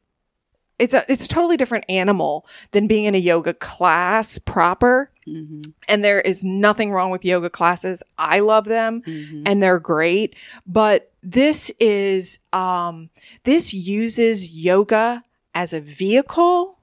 it's 0.79 0.93
a 0.93 1.03
it's 1.07 1.25
a 1.25 1.27
totally 1.29 1.55
different 1.55 1.85
animal 1.87 2.45
than 2.71 2.87
being 2.87 3.05
in 3.05 3.15
a 3.15 3.19
yoga 3.19 3.53
class 3.53 4.39
proper. 4.39 5.11
Mhm. 5.27 5.73
And 5.87 6.03
there 6.03 6.21
is 6.21 6.43
nothing 6.43 6.91
wrong 6.91 7.11
with 7.11 7.23
yoga 7.25 7.49
classes. 7.49 8.03
I 8.17 8.39
love 8.39 8.65
them 8.65 9.01
Mhm. 9.05 9.43
and 9.45 9.61
they're 9.63 9.79
great, 9.79 10.35
but 10.67 11.11
this 11.21 11.71
is 11.79 12.39
um 12.51 13.09
this 13.43 13.73
uses 13.73 14.51
yoga 14.51 15.23
as 15.55 15.71
a 15.73 15.79
vehicle 15.81 16.79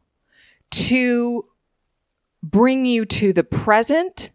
to 0.70 1.44
bring 2.42 2.86
you 2.86 3.04
to 3.04 3.32
the 3.32 3.44
present, 3.44 4.30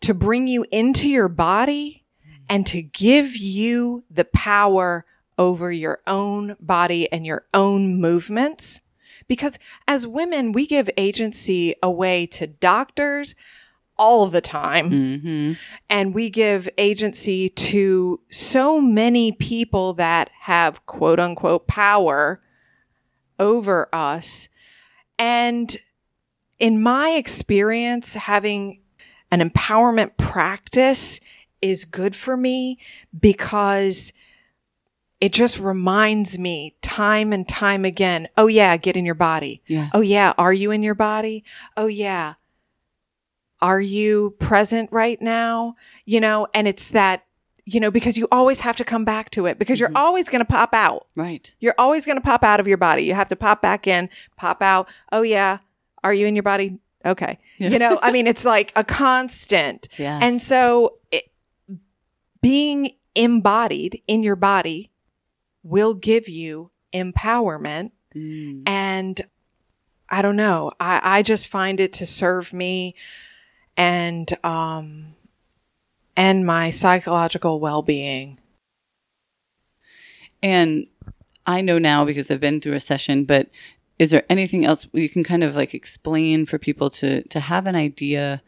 to 0.00 0.12
bring 0.14 0.46
you 0.46 0.64
into 0.70 1.08
your 1.08 1.28
body 1.28 2.04
and 2.50 2.66
to 2.66 2.82
give 2.82 3.36
you 3.36 4.04
the 4.10 4.24
power 4.26 5.04
over 5.38 5.70
your 5.70 6.00
own 6.06 6.56
body 6.60 7.10
and 7.12 7.24
your 7.24 7.44
own 7.54 8.00
movements. 8.00 8.80
Because 9.28 9.58
as 9.86 10.06
women, 10.06 10.52
we 10.52 10.66
give 10.66 10.90
agency 10.96 11.74
away 11.82 12.26
to 12.26 12.46
doctors 12.46 13.34
all 13.98 14.26
the 14.28 14.40
time. 14.40 14.90
Mhm. 14.90 15.58
And 15.90 16.14
we 16.14 16.30
give 16.30 16.68
agency 16.78 17.48
to 17.48 18.20
so 18.30 18.80
many 18.80 19.32
people 19.32 19.92
that 19.94 20.30
have 20.42 20.86
quote 20.86 21.18
unquote 21.20 21.66
power 21.66 22.40
over 23.38 23.88
us. 23.92 24.48
And 25.18 25.76
in 26.58 26.82
my 26.82 27.10
experience, 27.10 28.14
having 28.14 28.80
an 29.30 29.40
empowerment 29.40 30.16
practice 30.16 31.20
is 31.60 31.84
good 31.84 32.14
for 32.14 32.36
me 32.36 32.78
because 33.18 34.12
it 35.20 35.32
just 35.32 35.58
reminds 35.58 36.38
me 36.38 36.76
time 36.80 37.32
and 37.32 37.48
time 37.48 37.84
again 37.84 38.28
oh, 38.36 38.46
yeah, 38.46 38.76
get 38.76 38.96
in 38.96 39.04
your 39.04 39.14
body. 39.14 39.62
Yes. 39.66 39.90
Oh, 39.94 40.00
yeah, 40.00 40.32
are 40.38 40.52
you 40.52 40.70
in 40.70 40.82
your 40.82 40.94
body? 40.94 41.44
Oh, 41.76 41.86
yeah. 41.86 42.34
Are 43.60 43.80
you 43.80 44.36
present 44.38 44.90
right 44.92 45.20
now? 45.20 45.74
You 46.04 46.20
know, 46.20 46.46
and 46.54 46.68
it's 46.68 46.90
that, 46.90 47.24
you 47.64 47.80
know, 47.80 47.90
because 47.90 48.16
you 48.16 48.28
always 48.30 48.60
have 48.60 48.76
to 48.76 48.84
come 48.84 49.04
back 49.04 49.30
to 49.30 49.46
it 49.46 49.58
because 49.58 49.80
you're 49.80 49.88
Mhm. 49.88 49.96
always 49.96 50.28
going 50.28 50.38
to 50.40 50.44
pop 50.44 50.72
out. 50.72 51.08
Right. 51.16 51.52
You're 51.58 51.74
always 51.76 52.06
going 52.06 52.16
to 52.16 52.22
pop 52.22 52.44
out 52.44 52.60
of 52.60 52.68
your 52.68 52.76
body. 52.78 53.02
You 53.02 53.14
have 53.14 53.28
to 53.30 53.36
pop 53.36 53.60
back 53.60 53.86
in, 53.88 54.08
pop 54.36 54.62
out. 54.62 54.88
Oh, 55.10 55.22
yeah. 55.22 55.58
Are 56.04 56.14
you 56.14 56.26
in 56.26 56.36
your 56.36 56.44
body? 56.44 56.78
Okay. 57.04 57.38
Yeah. 57.58 57.70
You 57.70 57.78
know, 57.80 57.98
I 58.00 58.12
mean, 58.12 58.28
it's 58.28 58.44
like 58.44 58.72
a 58.76 58.84
constant. 58.84 59.88
Yes. 59.98 60.22
And 60.22 60.40
so 60.40 60.94
it, 61.10 61.24
being 62.40 62.92
embodied 63.16 64.00
in 64.06 64.22
your 64.22 64.36
body 64.36 64.90
will 65.68 65.94
give 65.94 66.28
you 66.28 66.70
empowerment. 66.92 67.92
Mm. 68.14 68.62
And 68.66 69.20
I 70.08 70.22
don't 70.22 70.36
know, 70.36 70.72
I, 70.80 71.00
I 71.02 71.22
just 71.22 71.48
find 71.48 71.80
it 71.80 71.92
to 71.94 72.06
serve 72.06 72.52
me 72.52 72.94
and, 73.76 74.28
um, 74.44 75.14
and 76.16 76.46
my 76.46 76.70
psychological 76.70 77.60
well 77.60 77.82
being. 77.82 78.38
And 80.42 80.86
I 81.46 81.60
know 81.60 81.78
now 81.78 82.04
because 82.04 82.30
I've 82.30 82.40
been 82.40 82.60
through 82.60 82.74
a 82.74 82.80
session, 82.80 83.24
but 83.24 83.48
is 83.98 84.10
there 84.10 84.24
anything 84.28 84.64
else 84.64 84.86
you 84.92 85.08
can 85.08 85.24
kind 85.24 85.42
of 85.42 85.56
like 85.56 85.74
explain 85.74 86.46
for 86.46 86.58
people 86.58 86.90
to 86.90 87.22
to 87.28 87.40
have 87.40 87.66
an 87.66 87.74
idea? 87.74 88.42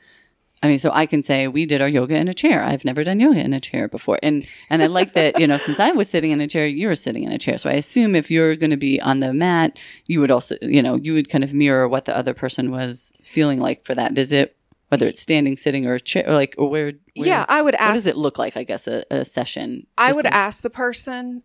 I 0.63 0.69
mean, 0.69 0.79
so 0.79 0.91
I 0.93 1.07
can 1.07 1.23
say 1.23 1.49
we 1.49 1.65
did 1.65 1.81
our 1.81 1.89
yoga 1.89 2.17
in 2.17 2.29
a 2.29 2.35
chair. 2.35 2.63
I've 2.63 2.85
never 2.85 3.03
done 3.03 3.19
yoga 3.19 3.41
in 3.41 3.55
a 3.55 3.61
chair 3.61 3.89
before, 3.89 4.19
and 4.23 4.47
and 4.69 4.83
I 4.83 4.87
like 4.87 5.15
that 5.15 5.41
you 5.41 5.47
know 5.47 5.57
since 5.57 5.81
I 5.81 5.93
was 5.93 6.11
sitting 6.11 6.33
in 6.33 6.41
a 6.41 6.47
chair, 6.47 6.67
you 6.67 6.87
were 6.87 6.95
sitting 6.95 7.25
in 7.25 7.33
a 7.33 7.39
chair. 7.39 7.57
So 7.57 7.71
I 7.71 7.75
assume 7.75 8.15
if 8.15 8.31
you're 8.31 8.57
going 8.57 8.71
to 8.71 8.77
be 8.77 9.01
on 9.01 9.21
the 9.21 9.33
mat, 9.33 9.79
you 10.07 10.21
would 10.21 10.31
also 10.31 10.57
you 10.61 10.83
know 10.83 10.97
you 10.97 11.15
would 11.15 11.31
kind 11.31 11.45
of 11.45 11.55
mirror 11.55 11.89
what 11.89 12.05
the 12.05 12.17
other 12.17 12.35
person 12.35 12.71
was 12.71 13.13
feeling 13.23 13.59
like 13.59 13.87
for 13.87 13.95
that 13.95 14.13
visit, 14.13 14.55
whether 14.89 15.07
it's 15.07 15.21
standing, 15.21 15.57
sitting, 15.57 15.87
or 15.87 15.95
a 15.95 16.01
chair, 16.01 16.25
or 16.27 16.35
like 16.35 16.55
or 16.59 16.69
where. 16.69 16.93
where 17.17 17.27
yeah, 17.27 17.47
I 17.49 17.63
would 17.63 17.75
ask 17.75 17.89
What 17.89 17.95
does 17.95 18.07
it 18.07 18.19
look 18.19 18.39
like? 18.39 18.59
I 18.59 18.65
guess 18.65 18.87
a, 18.87 19.05
a 19.11 19.25
session. 19.25 19.87
I 19.97 20.13
would 20.13 20.27
ask 20.27 20.63
the 20.63 20.71
person, 20.71 21.43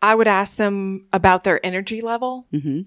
I 0.00 0.14
would 0.14 0.28
ask 0.28 0.56
them 0.56 1.06
about 1.12 1.42
their 1.42 1.64
energy 1.66 2.00
level. 2.00 2.46
hmm 2.52 2.82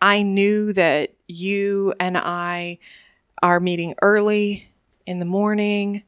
I 0.00 0.22
knew 0.22 0.72
that 0.74 1.14
you 1.26 1.92
and 1.98 2.16
I 2.16 2.78
are 3.42 3.58
meeting 3.58 3.96
early 4.00 4.67
in 5.08 5.18
the 5.18 5.24
morning, 5.24 6.02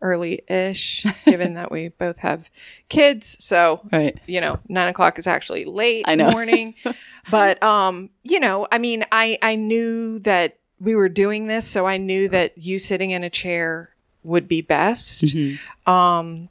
early 0.00 0.40
ish, 0.48 1.04
given 1.26 1.54
that 1.54 1.70
we 1.70 1.88
both 1.88 2.18
have 2.20 2.50
kids. 2.88 3.36
So, 3.44 3.80
Right. 3.92 4.18
you 4.26 4.40
know, 4.40 4.58
nine 4.68 4.88
o'clock 4.88 5.18
is 5.18 5.26
actually 5.26 5.66
late 5.66 6.06
I 6.08 6.14
know. 6.14 6.30
morning. 6.30 6.74
but, 7.30 7.62
um, 7.62 8.08
you 8.22 8.40
know, 8.40 8.66
I 8.72 8.78
mean, 8.78 9.04
I, 9.12 9.38
I 9.42 9.56
knew 9.56 10.18
that 10.20 10.56
we 10.80 10.94
were 10.96 11.10
doing 11.10 11.46
this. 11.48 11.68
So 11.68 11.84
I 11.86 11.98
knew 11.98 12.28
that 12.30 12.56
you 12.56 12.78
sitting 12.78 13.10
in 13.10 13.22
a 13.22 13.30
chair 13.30 13.90
would 14.24 14.48
be 14.48 14.62
best. 14.62 15.24
Mhm. 15.24 15.58
Um, 15.86 16.48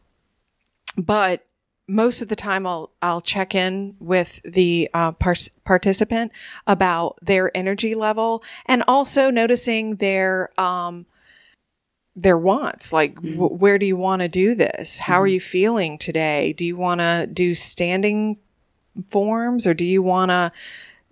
but 0.97 1.45
most 1.87 2.21
of 2.21 2.27
the 2.27 2.35
time, 2.35 2.67
I'll 2.67 2.91
I'll 3.01 3.21
check 3.21 3.55
in 3.55 3.95
with 3.99 4.39
the 4.43 4.89
uh, 4.93 5.11
par- 5.13 5.33
participant 5.65 6.31
about 6.67 7.17
their 7.21 7.55
energy 7.57 7.95
level 7.95 8.43
and 8.67 8.83
also 8.87 9.31
noticing 9.31 9.95
their 9.95 10.51
um, 10.59 11.07
their 12.21 12.37
wants. 12.37 12.91
Like, 12.91 13.15
mm. 13.15 13.35
wh- 13.35 13.59
where 13.59 13.77
do 13.77 13.85
you 13.85 13.97
want 13.97 14.21
to 14.21 14.27
do 14.27 14.55
this? 14.55 14.99
How 14.99 15.21
are 15.21 15.25
mm-hmm. 15.25 15.33
you 15.33 15.39
feeling 15.39 15.97
today? 15.97 16.53
Do 16.53 16.65
you 16.65 16.77
want 16.77 17.01
to 17.01 17.27
do 17.31 17.55
standing 17.55 18.37
forms 19.07 19.65
or 19.65 19.73
do 19.73 19.85
you 19.85 20.01
want 20.01 20.29
to 20.29 20.51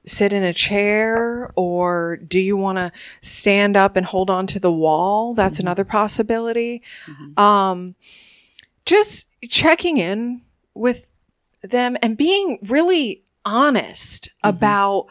sit 0.06 0.32
in 0.32 0.44
a 0.44 0.54
chair 0.54 1.52
or 1.56 2.18
do 2.18 2.40
you 2.40 2.56
want 2.56 2.78
to 2.78 2.92
stand 3.22 3.76
up 3.76 3.96
and 3.96 4.06
hold 4.06 4.30
on 4.30 4.48
to 4.48 4.60
the 4.60 4.72
wall? 4.72 5.34
That's 5.34 5.58
mm-hmm. 5.58 5.68
another 5.68 5.86
possibility. 5.86 6.82
Mm-hmm. 7.06 7.40
Um, 7.40 7.96
just 8.86 9.28
checking 9.50 9.98
in 9.98 10.42
with 10.74 11.10
them 11.62 11.98
and 12.02 12.18
being 12.18 12.60
really 12.64 13.24
honest 13.46 14.30
about 14.44 15.08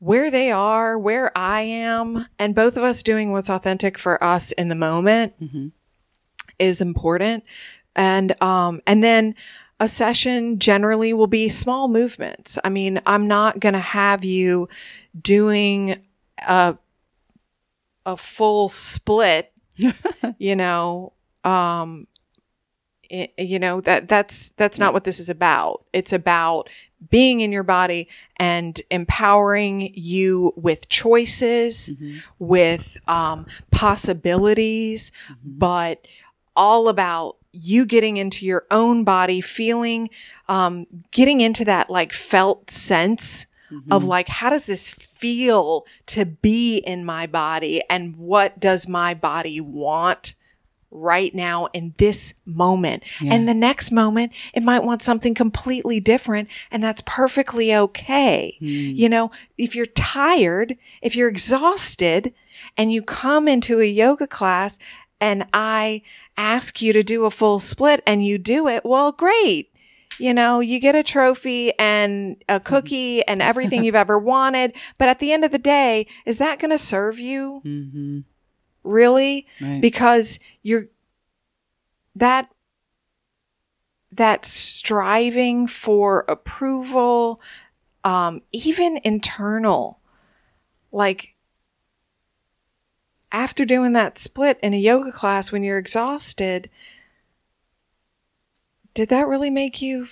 where 0.00 0.30
they 0.30 0.50
are, 0.50 0.98
where 0.98 1.30
I 1.38 1.60
am, 1.62 2.26
and 2.38 2.54
both 2.54 2.76
of 2.76 2.82
us 2.82 3.02
doing 3.02 3.30
what's 3.32 3.48
authentic 3.50 3.96
for 3.98 4.22
us 4.22 4.50
in 4.52 4.68
the 4.68 4.74
moment 4.74 5.34
Mhm. 5.40 5.70
is 6.58 6.80
important. 6.80 7.44
And 7.94 8.40
um 8.42 8.80
and 8.86 9.02
then 9.04 9.34
a 9.78 9.88
session 9.88 10.58
generally 10.58 11.12
will 11.12 11.26
be 11.26 11.48
small 11.48 11.88
movements. 11.88 12.58
I 12.64 12.68
mean, 12.68 13.00
I'm 13.06 13.26
not 13.28 13.60
going 13.60 13.72
to 13.72 13.78
have 13.80 14.24
you 14.24 14.68
doing 15.20 15.96
a 16.46 16.76
a 18.06 18.16
full 18.16 18.68
split, 18.68 19.52
you 20.38 20.56
know, 20.56 21.12
um 21.44 22.06
i- 23.12 23.30
you 23.38 23.58
know 23.58 23.80
that 23.80 24.08
that's 24.08 24.50
that's 24.52 24.78
not 24.78 24.92
what 24.92 25.04
this 25.04 25.18
is 25.20 25.28
about. 25.28 25.84
It's 25.92 26.12
about 26.12 26.68
being 27.08 27.40
in 27.40 27.50
your 27.52 27.62
body 27.62 28.08
and 28.36 28.80
empowering 28.90 29.92
you 29.94 30.52
with 30.56 30.88
choices, 30.88 31.90
with 32.38 32.96
um, 33.08 33.46
possibilities, 33.70 35.12
but 35.44 36.06
all 36.56 36.88
about 36.88 37.36
you 37.52 37.84
getting 37.86 38.16
into 38.16 38.44
your 38.46 38.64
own 38.70 39.02
body, 39.04 39.40
feeling, 39.40 40.10
um, 40.48 40.86
getting 41.10 41.40
into 41.40 41.64
that 41.64 41.90
like 41.90 42.12
felt 42.12 42.70
sense 42.70 43.46
of 43.90 44.02
like, 44.04 44.26
how 44.28 44.50
does 44.50 44.66
this 44.66 44.90
feel 44.90 45.86
to 46.06 46.26
be 46.26 46.78
in 46.78 47.04
my 47.04 47.26
body 47.26 47.80
and 47.88 48.16
what 48.16 48.58
does 48.58 48.88
my 48.88 49.14
body 49.14 49.60
want? 49.60 50.34
Right 50.90 51.34
now 51.34 51.66
in 51.72 51.94
this 51.98 52.34
moment. 52.44 53.02
And 53.32 53.48
the 53.48 53.54
next 53.54 53.90
moment, 53.92 54.32
it 54.54 54.62
might 54.62 54.82
want 54.82 55.02
something 55.02 55.34
completely 55.34 56.00
different. 56.00 56.48
And 56.70 56.82
that's 56.82 57.02
perfectly 57.06 57.74
okay. 57.74 58.56
You 58.96 59.08
know, 59.08 59.30
if 59.56 59.74
you're 59.74 59.86
tired, 59.86 60.76
if 61.02 61.14
you're 61.14 61.28
exhausted 61.28 62.34
and 62.76 62.92
you 62.92 63.02
come 63.02 63.46
into 63.48 63.80
a 63.80 63.84
yoga 63.84 64.26
class 64.26 64.78
and 65.20 65.46
I 65.52 66.02
ask 66.36 66.80
you 66.80 66.92
to 66.92 67.02
do 67.02 67.24
a 67.24 67.30
full 67.30 67.60
split 67.60 68.02
and 68.06 68.24
you 68.24 68.38
do 68.38 68.66
it, 68.68 68.84
well, 68.84 69.12
great. 69.12 69.68
You 70.18 70.34
know, 70.34 70.60
you 70.60 70.80
get 70.80 70.94
a 70.94 71.02
trophy 71.02 71.72
and 71.78 72.36
a 72.48 72.60
cookie 72.60 73.26
and 73.26 73.40
everything 73.40 73.84
you've 73.84 73.94
ever 73.94 74.18
wanted. 74.18 74.74
But 74.98 75.08
at 75.08 75.18
the 75.18 75.32
end 75.32 75.44
of 75.44 75.50
the 75.50 75.58
day, 75.58 76.06
is 76.26 76.38
that 76.38 76.58
going 76.58 76.72
to 76.72 76.78
serve 76.78 77.18
you? 77.18 77.62
Mm-hmm. 77.64 78.20
Really? 78.82 79.46
Right. 79.60 79.80
because 79.80 80.40
you're 80.62 80.86
that 82.16 82.50
that 84.12 84.44
striving 84.44 85.66
for 85.66 86.24
approval 86.28 87.40
um 88.02 88.42
even 88.50 88.98
internal 89.04 90.00
like 90.90 91.34
after 93.30 93.64
doing 93.64 93.92
that 93.92 94.18
split 94.18 94.58
in 94.62 94.74
a 94.74 94.78
yoga 94.78 95.12
class 95.12 95.52
when 95.52 95.62
you're 95.62 95.78
exhausted 95.78 96.68
did 98.94 99.08
that 99.10 99.28
really 99.28 99.50
make 99.50 99.80
you 99.80 100.08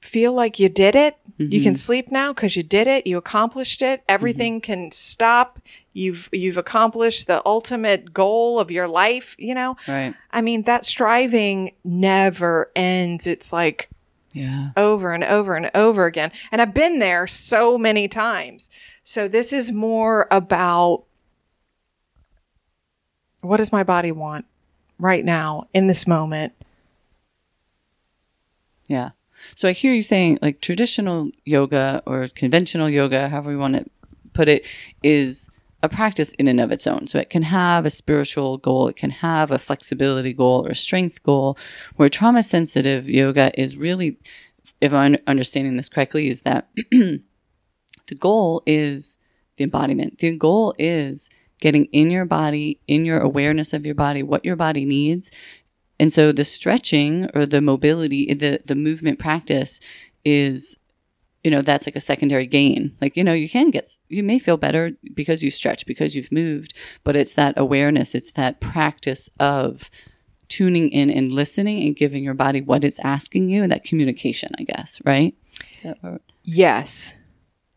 feel 0.00 0.32
like 0.32 0.60
you 0.60 0.68
did 0.68 0.94
it 0.94 1.16
you 1.38 1.62
can 1.62 1.74
sleep 1.74 2.12
now 2.12 2.32
because 2.32 2.54
you 2.54 2.62
did 2.62 2.86
it 2.86 3.06
you 3.06 3.16
accomplished 3.16 3.82
it 3.82 4.04
everything 4.08 4.60
can 4.60 4.90
stop 4.92 5.58
you've 5.94 6.28
you've 6.32 6.56
accomplished 6.58 7.26
the 7.26 7.40
ultimate 7.46 8.12
goal 8.12 8.58
of 8.60 8.70
your 8.70 8.86
life 8.88 9.34
you 9.38 9.54
know 9.54 9.76
Right. 9.88 10.14
I 10.30 10.40
mean, 10.42 10.62
that 10.64 10.84
striving 10.84 11.72
never 11.84 12.70
ends. 12.76 13.26
It's 13.26 13.52
like 13.52 13.88
Yeah. 14.34 14.70
over 14.76 15.12
and 15.12 15.22
over 15.24 15.54
and 15.54 15.70
over 15.74 16.06
again. 16.06 16.32
And 16.50 16.60
I've 16.60 16.74
been 16.74 16.98
there 16.98 17.26
so 17.28 17.78
many 17.78 18.08
times. 18.08 18.68
So 19.04 19.28
this 19.28 19.52
is 19.52 19.70
more 19.70 20.26
about 20.30 21.04
what 23.42 23.58
does 23.58 23.70
my 23.70 23.84
body 23.84 24.10
want 24.10 24.46
right 24.98 25.24
now 25.24 25.68
in 25.72 25.86
this 25.86 26.06
moment? 26.06 26.52
Yeah. 28.88 29.10
So 29.54 29.68
I 29.68 29.72
hear 29.72 29.92
you 29.92 30.02
saying 30.02 30.38
like 30.42 30.60
traditional 30.60 31.30
yoga 31.44 32.02
or 32.06 32.28
conventional 32.28 32.88
yoga, 32.88 33.28
however 33.28 33.50
you 33.52 33.58
want 33.58 33.76
to 33.76 33.84
put 34.32 34.48
it, 34.48 34.66
is 35.02 35.50
a 35.84 35.88
practice 35.88 36.32
in 36.34 36.48
and 36.48 36.60
of 36.60 36.72
its 36.72 36.86
own. 36.86 37.06
So 37.06 37.18
it 37.18 37.30
can 37.30 37.42
have 37.42 37.84
a 37.84 37.90
spiritual 37.90 38.58
goal, 38.58 38.88
it 38.88 38.96
can 38.96 39.10
have 39.10 39.50
a 39.50 39.58
flexibility 39.58 40.32
goal 40.32 40.66
or 40.66 40.70
a 40.70 40.74
strength 40.76 41.22
goal, 41.22 41.58
where 41.96 42.08
trauma 42.08 42.42
sensitive 42.42 43.08
yoga 43.08 43.52
is 43.60 43.76
really, 43.76 44.18
if 44.80 44.92
I'm 44.92 45.16
understanding 45.26 45.76
this 45.76 45.88
correctly, 45.88 46.28
is 46.28 46.42
that 46.42 46.68
the 46.90 47.20
goal 48.18 48.62
is 48.66 49.18
the 49.56 49.64
embodiment. 49.64 50.18
The 50.18 50.36
goal 50.36 50.74
is 50.78 51.28
getting 51.60 51.84
in 51.86 52.10
your 52.10 52.24
body, 52.24 52.80
in 52.88 53.04
your 53.04 53.20
awareness 53.20 53.72
of 53.72 53.86
your 53.86 53.94
body, 53.94 54.22
what 54.22 54.44
your 54.44 54.56
body 54.56 54.84
needs. 54.84 55.30
And 56.00 56.12
so 56.12 56.32
the 56.32 56.44
stretching 56.44 57.28
or 57.34 57.46
the 57.46 57.60
mobility, 57.60 58.32
the 58.34 58.60
the 58.64 58.74
movement 58.74 59.18
practice 59.18 59.80
is 60.24 60.76
you 61.44 61.50
know 61.50 61.62
that's 61.62 61.86
like 61.86 61.94
a 61.96 62.00
secondary 62.00 62.46
gain 62.46 62.96
like 63.00 63.16
you 63.16 63.22
know 63.22 63.32
you 63.34 63.48
can 63.48 63.70
get 63.70 63.86
you 64.08 64.22
may 64.22 64.38
feel 64.38 64.56
better 64.56 64.90
because 65.14 65.44
you 65.44 65.50
stretch 65.50 65.86
because 65.86 66.16
you've 66.16 66.32
moved 66.32 66.74
but 67.04 67.14
it's 67.14 67.34
that 67.34 67.54
awareness 67.56 68.14
it's 68.14 68.32
that 68.32 68.60
practice 68.60 69.28
of 69.38 69.90
tuning 70.48 70.88
in 70.90 71.10
and 71.10 71.30
listening 71.30 71.86
and 71.86 71.96
giving 71.96 72.24
your 72.24 72.34
body 72.34 72.60
what 72.60 72.82
it's 72.84 72.98
asking 73.00 73.48
you 73.48 73.62
and 73.62 73.70
that 73.70 73.84
communication 73.84 74.50
i 74.58 74.62
guess 74.64 75.00
right 75.04 75.34
Is 75.76 75.82
that 75.82 75.98
what- 76.02 76.22
Yes. 76.46 77.14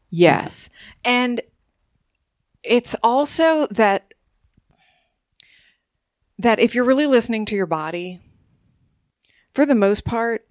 Yes. 0.09 0.69
And 1.05 1.41
it's 2.63 2.95
also 3.03 3.67
that 3.67 4.13
that 6.39 6.59
if 6.59 6.75
you're 6.75 6.85
really 6.85 7.07
listening 7.07 7.45
to 7.45 7.55
your 7.55 7.65
body, 7.65 8.19
for 9.53 9.65
the 9.65 9.75
most 9.75 10.05
part, 10.05 10.46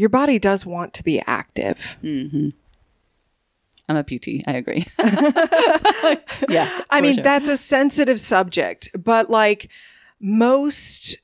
your 0.00 0.08
body 0.08 0.38
does 0.38 0.64
want 0.64 0.94
to 0.94 1.04
be 1.04 1.20
active. 1.26 1.98
Mm-hmm. 2.02 2.48
i'm 3.88 3.96
a 3.96 4.04
pt 4.04 4.42
i 4.46 4.52
agree 4.52 4.86
yes 6.48 6.80
I 6.90 7.00
mean, 7.00 7.14
sure. 7.14 7.24
that's 7.24 7.48
a 7.48 7.56
sensitive 7.56 8.20
subject, 8.20 8.90
but 8.98 9.30
like 9.30 9.70
most 10.20 11.18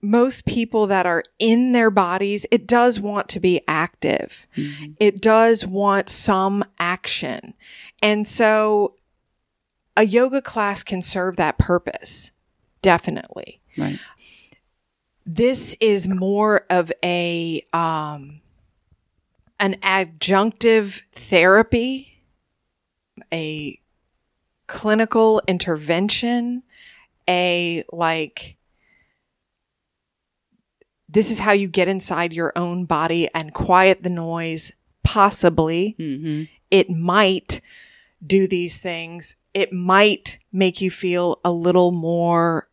most 0.00 0.44
people 0.44 0.88
that 0.88 1.06
are 1.06 1.22
in 1.38 1.70
their 1.70 1.90
bodies, 1.90 2.44
it 2.50 2.66
does 2.66 2.98
want 2.98 3.28
to 3.28 3.38
be 3.38 3.60
active. 3.68 4.48
Mm-hmm. 4.56 4.92
It 4.98 5.22
does 5.22 5.64
want 5.64 6.08
some 6.08 6.64
action. 6.80 7.54
And 8.02 8.26
so 8.26 8.96
a 9.96 10.04
yoga 10.04 10.42
class 10.42 10.82
can 10.82 11.02
serve 11.02 11.36
that 11.36 11.56
purpose. 11.56 12.32
Definitely. 12.80 13.60
right 13.78 14.00
This 15.24 15.76
is 15.80 16.08
more 16.08 16.64
of 16.68 16.92
a 17.04 17.66
um 17.72 18.40
an 19.58 19.74
adjunctive 19.82 21.02
therapy, 21.12 22.20
a 23.32 23.78
clinical 24.66 25.40
intervention, 25.46 26.62
a 27.28 27.84
like 27.92 28.56
this 31.08 31.30
is 31.30 31.38
how 31.38 31.52
you 31.52 31.68
get 31.68 31.88
inside 31.88 32.32
your 32.32 32.52
own 32.56 32.86
body 32.86 33.28
and 33.34 33.52
quiet 33.52 34.02
the 34.02 34.10
noise 34.10 34.72
possibly 35.04 35.94
mm-hmm. 35.98 36.44
it 36.70 36.88
might 36.88 37.60
do 38.26 38.46
these 38.46 38.78
things. 38.78 39.36
It 39.54 39.72
might 39.72 40.38
make 40.52 40.80
you 40.80 40.90
feel 40.90 41.40
a 41.44 41.52
little 41.52 41.92
more 41.92 42.68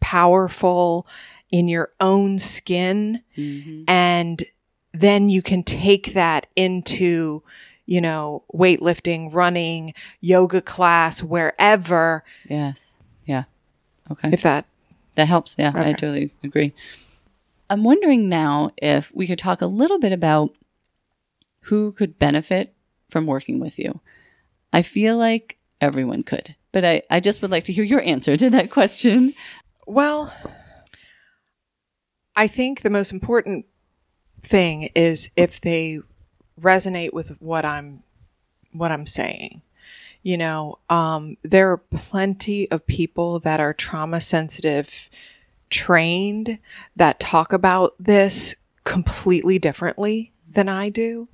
powerful 0.00 1.06
in 1.50 1.68
your 1.68 1.92
own 2.00 2.38
skin. 2.38 3.22
Mm-hmm. 3.36 3.82
And 3.88 4.44
then 4.92 5.28
you 5.28 5.42
can 5.42 5.62
take 5.62 6.14
that 6.14 6.46
into, 6.56 7.42
you 7.86 8.00
know, 8.00 8.42
weightlifting, 8.54 9.32
running, 9.32 9.94
yoga 10.20 10.60
class, 10.60 11.22
wherever, 11.22 12.24
yes 12.48 13.00
yeah 13.26 13.44
okay 14.10 14.30
if 14.32 14.42
that. 14.42 14.64
That 15.18 15.26
helps. 15.26 15.56
Yeah, 15.58 15.72
I 15.74 15.94
totally 15.94 16.30
agree. 16.44 16.72
I'm 17.68 17.82
wondering 17.82 18.28
now 18.28 18.70
if 18.80 19.12
we 19.12 19.26
could 19.26 19.38
talk 19.40 19.60
a 19.60 19.66
little 19.66 19.98
bit 19.98 20.12
about 20.12 20.54
who 21.62 21.90
could 21.90 22.20
benefit 22.20 22.72
from 23.10 23.26
working 23.26 23.58
with 23.58 23.80
you. 23.80 23.98
I 24.72 24.82
feel 24.82 25.16
like 25.16 25.58
everyone 25.80 26.22
could, 26.22 26.54
but 26.70 26.84
I, 26.84 27.02
I 27.10 27.18
just 27.18 27.42
would 27.42 27.50
like 27.50 27.64
to 27.64 27.72
hear 27.72 27.82
your 27.82 28.00
answer 28.02 28.36
to 28.36 28.48
that 28.50 28.70
question. 28.70 29.34
Well, 29.86 30.32
I 32.38 32.46
think 32.46 32.82
the 32.82 32.90
most 32.90 33.10
important 33.10 33.66
thing 34.42 34.90
is 34.94 35.28
if 35.34 35.60
they 35.60 35.98
resonate 36.60 37.12
with 37.12 37.36
what 37.40 37.64
I'm 37.64 38.04
what 38.70 38.92
I'm 38.92 39.06
saying. 39.06 39.62
You 40.22 40.36
know, 40.36 40.78
um, 40.88 41.36
there 41.42 41.72
are 41.72 41.78
plenty 41.78 42.70
of 42.70 42.86
people 42.86 43.40
that 43.40 43.58
are 43.58 43.74
trauma 43.74 44.20
sensitive 44.20 45.10
trained 45.68 46.60
that 46.94 47.18
talk 47.18 47.52
about 47.52 47.94
this 47.98 48.54
completely 48.84 49.58
differently 49.58 50.30
than 50.48 50.68
I 50.68 50.90
do. 50.90 51.26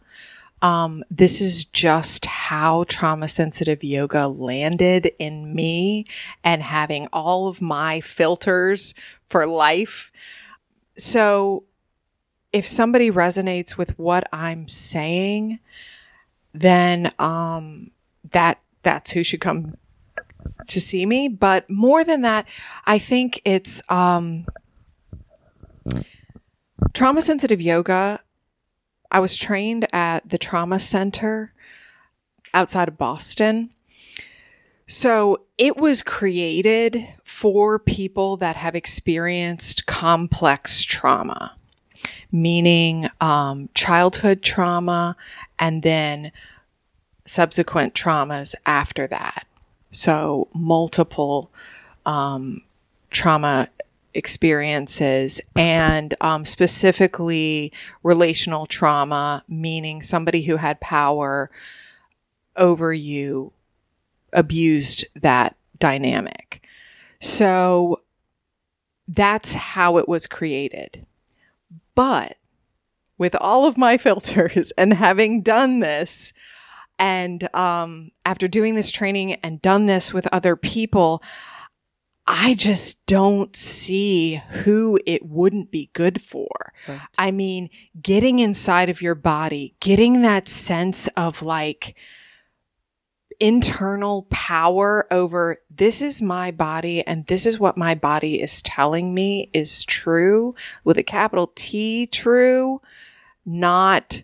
Um, 0.62 1.04
this 1.10 1.42
is 1.42 1.66
just 1.66 2.24
how 2.24 2.84
trauma 2.88 3.28
sensitive 3.28 3.84
yoga 3.84 4.26
landed 4.26 5.12
in 5.18 5.54
me 5.54 6.06
and 6.42 6.62
having 6.62 7.08
all 7.12 7.48
of 7.48 7.60
my 7.60 8.00
filters 8.00 8.94
for 9.26 9.46
life. 9.46 10.10
So 10.96 11.64
if 12.52 12.68
somebody 12.68 13.10
resonates 13.10 13.76
with 13.76 13.98
what 13.98 14.28
I'm 14.32 14.68
saying, 14.68 15.58
then 16.52 17.12
um, 17.18 17.90
that 18.30 18.60
that's 18.84 19.10
who 19.10 19.24
should 19.24 19.40
come 19.40 19.76
to 20.68 20.80
see 20.80 21.04
me. 21.04 21.28
But 21.28 21.68
more 21.68 22.04
than 22.04 22.22
that, 22.22 22.46
I 22.86 22.98
think 22.98 23.40
it's 23.44 23.82
um, 23.90 24.46
trauma 26.92 27.22
sensitive 27.22 27.60
yoga. 27.60 28.20
I 29.10 29.20
was 29.20 29.36
trained 29.36 29.86
at 29.92 30.28
the 30.28 30.38
trauma 30.38 30.78
center 30.78 31.52
outside 32.52 32.88
of 32.88 32.96
Boston. 32.96 33.73
So 34.86 35.44
it 35.56 35.76
was 35.76 36.02
created 36.02 37.06
for 37.24 37.78
people 37.78 38.36
that 38.38 38.56
have 38.56 38.74
experienced 38.74 39.86
complex 39.86 40.82
trauma, 40.82 41.56
meaning 42.30 43.08
um, 43.20 43.70
childhood 43.74 44.42
trauma 44.42 45.16
and 45.58 45.82
then 45.82 46.32
subsequent 47.24 47.94
traumas 47.94 48.54
after 48.66 49.06
that. 49.06 49.46
So 49.90 50.48
multiple 50.52 51.50
um, 52.04 52.60
trauma 53.10 53.68
experiences 54.12 55.40
and 55.56 56.14
um, 56.20 56.44
specifically 56.44 57.72
relational 58.02 58.66
trauma, 58.66 59.44
meaning 59.48 60.02
somebody 60.02 60.42
who 60.42 60.56
had 60.56 60.80
power 60.80 61.50
over 62.56 62.92
you 62.92 63.52
abused 64.34 65.04
that 65.20 65.56
dynamic. 65.78 66.66
So 67.20 68.02
that's 69.08 69.52
how 69.52 69.98
it 69.98 70.08
was 70.08 70.26
created. 70.26 71.06
But 71.94 72.36
with 73.18 73.36
all 73.40 73.66
of 73.66 73.78
my 73.78 73.96
filters 73.98 74.72
and 74.72 74.92
having 74.92 75.42
done 75.42 75.80
this, 75.80 76.32
and 76.98 77.54
um, 77.56 78.10
after 78.24 78.46
doing 78.46 78.74
this 78.74 78.90
training 78.90 79.34
and 79.34 79.60
done 79.60 79.86
this 79.86 80.12
with 80.12 80.28
other 80.32 80.54
people, 80.54 81.22
I 82.26 82.54
just 82.54 83.04
don't 83.06 83.54
see 83.54 84.40
who 84.48 84.98
it 85.04 85.26
wouldn't 85.26 85.70
be 85.70 85.90
good 85.92 86.22
for. 86.22 86.72
Right. 86.88 87.00
I 87.18 87.30
mean, 87.30 87.68
getting 88.00 88.38
inside 88.38 88.88
of 88.88 89.02
your 89.02 89.14
body, 89.14 89.74
getting 89.80 90.22
that 90.22 90.48
sense 90.48 91.08
of 91.16 91.42
like 91.42 91.96
internal 93.40 94.26
power 94.30 95.06
over 95.12 95.58
this 95.70 96.02
is 96.02 96.22
my 96.22 96.50
body 96.50 97.06
and 97.06 97.26
this 97.26 97.46
is 97.46 97.58
what 97.58 97.76
my 97.76 97.94
body 97.94 98.40
is 98.40 98.62
telling 98.62 99.14
me 99.14 99.50
is 99.52 99.84
true 99.84 100.54
with 100.84 100.98
a 100.98 101.02
capital 101.02 101.52
T 101.54 102.06
true, 102.06 102.80
not 103.44 104.22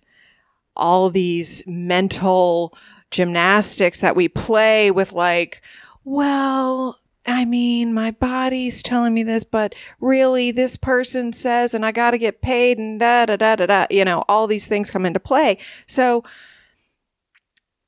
all 0.77 1.11
these 1.11 1.63
mental 1.67 2.77
gymnastics 3.11 4.01
that 4.01 4.17
we 4.17 4.29
play 4.29 4.91
with 4.91 5.13
like, 5.13 5.63
well, 6.05 6.99
I 7.27 7.45
mean, 7.45 7.93
my 7.93 8.13
body's 8.13 8.83
telling 8.83 9.13
me 9.13 9.23
this, 9.23 9.45
but 9.45 9.75
really 10.01 10.51
this 10.51 10.77
person 10.77 11.33
says, 11.33 11.75
and 11.75 11.85
I 11.85 11.93
got 11.93 12.13
to 12.13 12.19
get 12.19 12.41
paid 12.41 12.79
and 12.79 12.99
da, 12.99 13.27
da, 13.27 13.37
da, 13.37 13.57
da, 13.57 13.67
da, 13.67 13.87
you 13.91 14.05
know, 14.05 14.25
all 14.29 14.47
these 14.47 14.67
things 14.67 14.91
come 14.91 15.05
into 15.05 15.21
play. 15.21 15.59
So, 15.87 16.25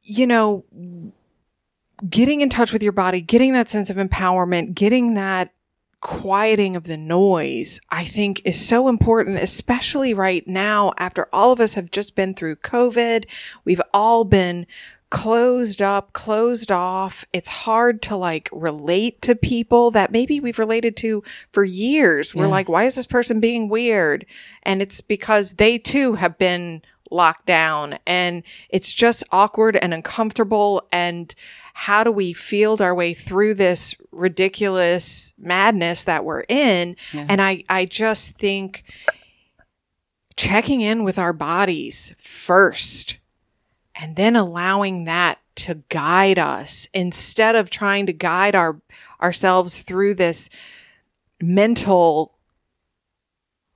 you 0.02 0.26
know, 0.26 0.64
getting 2.08 2.40
in 2.40 2.48
touch 2.48 2.72
with 2.72 2.82
your 2.82 2.92
body, 2.92 3.20
getting 3.20 3.52
that 3.52 3.70
sense 3.70 3.90
of 3.90 3.96
empowerment, 3.96 4.74
getting 4.74 5.14
that 5.14 5.52
quieting 6.00 6.74
of 6.74 6.84
the 6.84 6.96
noise, 6.96 7.80
I 7.90 8.04
think 8.04 8.42
is 8.44 8.60
so 8.60 8.88
important, 8.88 9.38
especially 9.38 10.12
right 10.12 10.46
now 10.46 10.92
after 10.98 11.28
all 11.32 11.52
of 11.52 11.60
us 11.60 11.74
have 11.74 11.90
just 11.90 12.16
been 12.16 12.34
through 12.34 12.56
COVID. 12.56 13.26
We've 13.64 13.80
all 13.94 14.24
been 14.24 14.66
closed 15.10 15.80
up, 15.80 16.12
closed 16.14 16.72
off. 16.72 17.24
It's 17.32 17.48
hard 17.50 18.00
to 18.02 18.16
like 18.16 18.48
relate 18.50 19.22
to 19.22 19.36
people 19.36 19.90
that 19.92 20.10
maybe 20.10 20.40
we've 20.40 20.58
related 20.58 20.96
to 20.98 21.22
for 21.52 21.64
years. 21.64 22.34
We're 22.34 22.46
like, 22.46 22.68
why 22.68 22.84
is 22.84 22.94
this 22.94 23.06
person 23.06 23.38
being 23.38 23.68
weird? 23.68 24.26
And 24.62 24.80
it's 24.82 25.02
because 25.02 25.52
they 25.52 25.78
too 25.78 26.14
have 26.14 26.38
been 26.38 26.80
locked 27.12 27.46
down 27.46 27.98
and 28.06 28.42
it's 28.70 28.92
just 28.92 29.22
awkward 29.30 29.76
and 29.76 29.92
uncomfortable 29.94 30.86
and 30.92 31.34
how 31.74 32.04
do 32.04 32.10
we 32.10 32.32
field 32.32 32.80
our 32.80 32.94
way 32.94 33.14
through 33.14 33.54
this 33.54 33.94
ridiculous 34.10 35.34
madness 35.38 36.04
that 36.04 36.24
we're 36.24 36.44
in? 36.48 36.96
Yeah. 37.12 37.26
And 37.28 37.40
I, 37.40 37.64
I 37.68 37.84
just 37.84 38.36
think 38.36 38.84
checking 40.36 40.80
in 40.80 41.04
with 41.04 41.18
our 41.18 41.32
bodies 41.32 42.14
first 42.18 43.18
and 43.94 44.16
then 44.16 44.36
allowing 44.36 45.04
that 45.04 45.38
to 45.54 45.82
guide 45.88 46.38
us 46.38 46.88
instead 46.94 47.54
of 47.54 47.70
trying 47.70 48.06
to 48.06 48.12
guide 48.12 48.54
our 48.54 48.80
ourselves 49.20 49.82
through 49.82 50.14
this 50.14 50.48
mental 51.40 52.34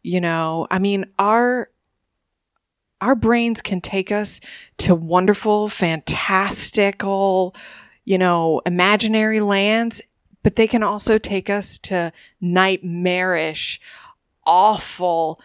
you 0.03 0.21
know 0.21 0.67
i 0.71 0.79
mean 0.79 1.05
our 1.19 1.69
our 3.01 3.15
brains 3.15 3.61
can 3.61 3.81
take 3.81 4.11
us 4.11 4.41
to 4.79 4.95
wonderful 4.95 5.69
fantastical 5.69 7.55
you 8.07 8.17
know, 8.17 8.63
imaginary 8.65 9.41
lands, 9.41 10.01
but 10.43 10.57
they 10.57 10.67
can 10.67 10.83
also 10.83 11.19
take 11.19 11.51
us 11.51 11.79
to 11.81 12.13
nightmarish, 12.41 13.81
awful, 14.47 15.41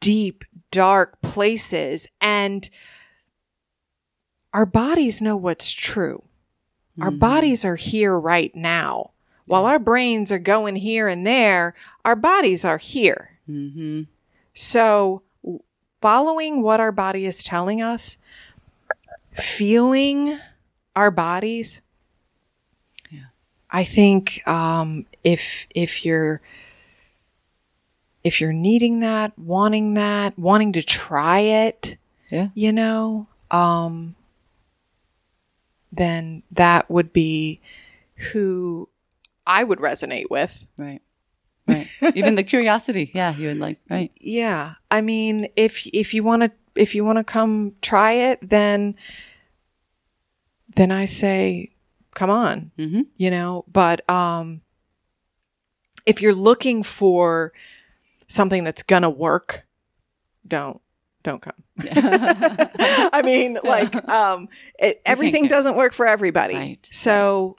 deep, 0.00 0.44
dark 0.70 1.20
places. 1.20 2.06
And 2.20 2.70
our 4.54 4.64
bodies 4.64 5.20
know 5.20 5.36
what's 5.36 5.72
true. 5.72 6.22
Mm-hmm. 6.92 7.02
Our 7.02 7.10
bodies 7.10 7.64
are 7.64 7.76
here 7.76 8.18
right 8.18 8.54
now. 8.54 9.10
While 9.46 9.66
our 9.66 9.78
brains 9.78 10.32
are 10.32 10.38
going 10.38 10.76
here 10.76 11.08
and 11.08 11.26
there, 11.26 11.74
our 12.04 12.16
bodies 12.16 12.64
are 12.64 12.78
here. 12.78 13.38
Mm-hmm. 13.48 14.02
So, 14.54 15.22
following 16.06 16.62
what 16.62 16.78
our 16.78 16.92
body 16.92 17.26
is 17.26 17.42
telling 17.42 17.82
us, 17.82 18.16
feeling 19.32 20.38
our 20.94 21.10
bodies, 21.10 21.82
I 23.68 23.82
think 23.82 24.46
um, 24.46 25.06
if 25.24 25.66
if 25.74 26.04
you're 26.04 26.40
if 28.22 28.40
you're 28.40 28.52
needing 28.52 29.00
that, 29.00 29.36
wanting 29.36 29.94
that, 29.94 30.38
wanting 30.38 30.74
to 30.74 30.82
try 30.84 31.40
it, 31.40 31.96
yeah, 32.30 32.50
you 32.54 32.70
know, 32.70 33.26
um, 33.50 34.14
then 35.90 36.44
that 36.52 36.88
would 36.88 37.12
be 37.12 37.60
who 38.30 38.88
I 39.44 39.64
would 39.64 39.80
resonate 39.80 40.30
with. 40.30 40.68
Right. 40.78 41.02
Right. 41.68 41.86
Even 42.14 42.34
the 42.34 42.44
curiosity. 42.44 43.10
Yeah. 43.14 43.34
You 43.34 43.48
would 43.48 43.58
like, 43.58 43.80
right. 43.90 44.12
Yeah. 44.20 44.74
I 44.90 45.00
mean, 45.00 45.48
if, 45.56 45.86
if 45.86 46.14
you 46.14 46.22
want 46.22 46.42
to, 46.42 46.52
if 46.74 46.94
you 46.94 47.04
want 47.04 47.18
to 47.18 47.24
come 47.24 47.74
try 47.82 48.12
it, 48.12 48.38
then, 48.48 48.94
then 50.74 50.92
I 50.92 51.06
say, 51.06 51.72
come 52.14 52.30
on, 52.30 52.70
mm-hmm. 52.78 53.02
you 53.16 53.30
know, 53.30 53.64
but, 53.70 54.08
um, 54.08 54.60
if 56.04 56.22
you're 56.22 56.34
looking 56.34 56.82
for 56.82 57.52
something 58.28 58.62
that's 58.62 58.82
gonna 58.82 59.10
work, 59.10 59.66
don't, 60.46 60.80
don't 61.22 61.42
come. 61.42 61.54
I 61.80 63.22
mean, 63.24 63.58
like, 63.64 64.08
um, 64.08 64.48
it, 64.78 65.02
everything 65.04 65.48
doesn't 65.48 65.74
work 65.76 65.92
for 65.92 66.06
everybody. 66.06 66.54
Right. 66.54 66.88
So 66.92 67.56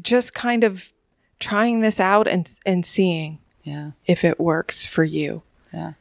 just 0.00 0.32
kind 0.32 0.64
of 0.64 0.92
trying 1.38 1.80
this 1.80 2.00
out 2.00 2.26
and, 2.26 2.50
and 2.64 2.86
seeing 2.86 3.40
yeah. 3.62 3.90
if 4.06 4.24
it 4.24 4.40
works 4.40 4.86
for 4.86 5.04
you. 5.04 5.42
Yeah. 5.72 5.92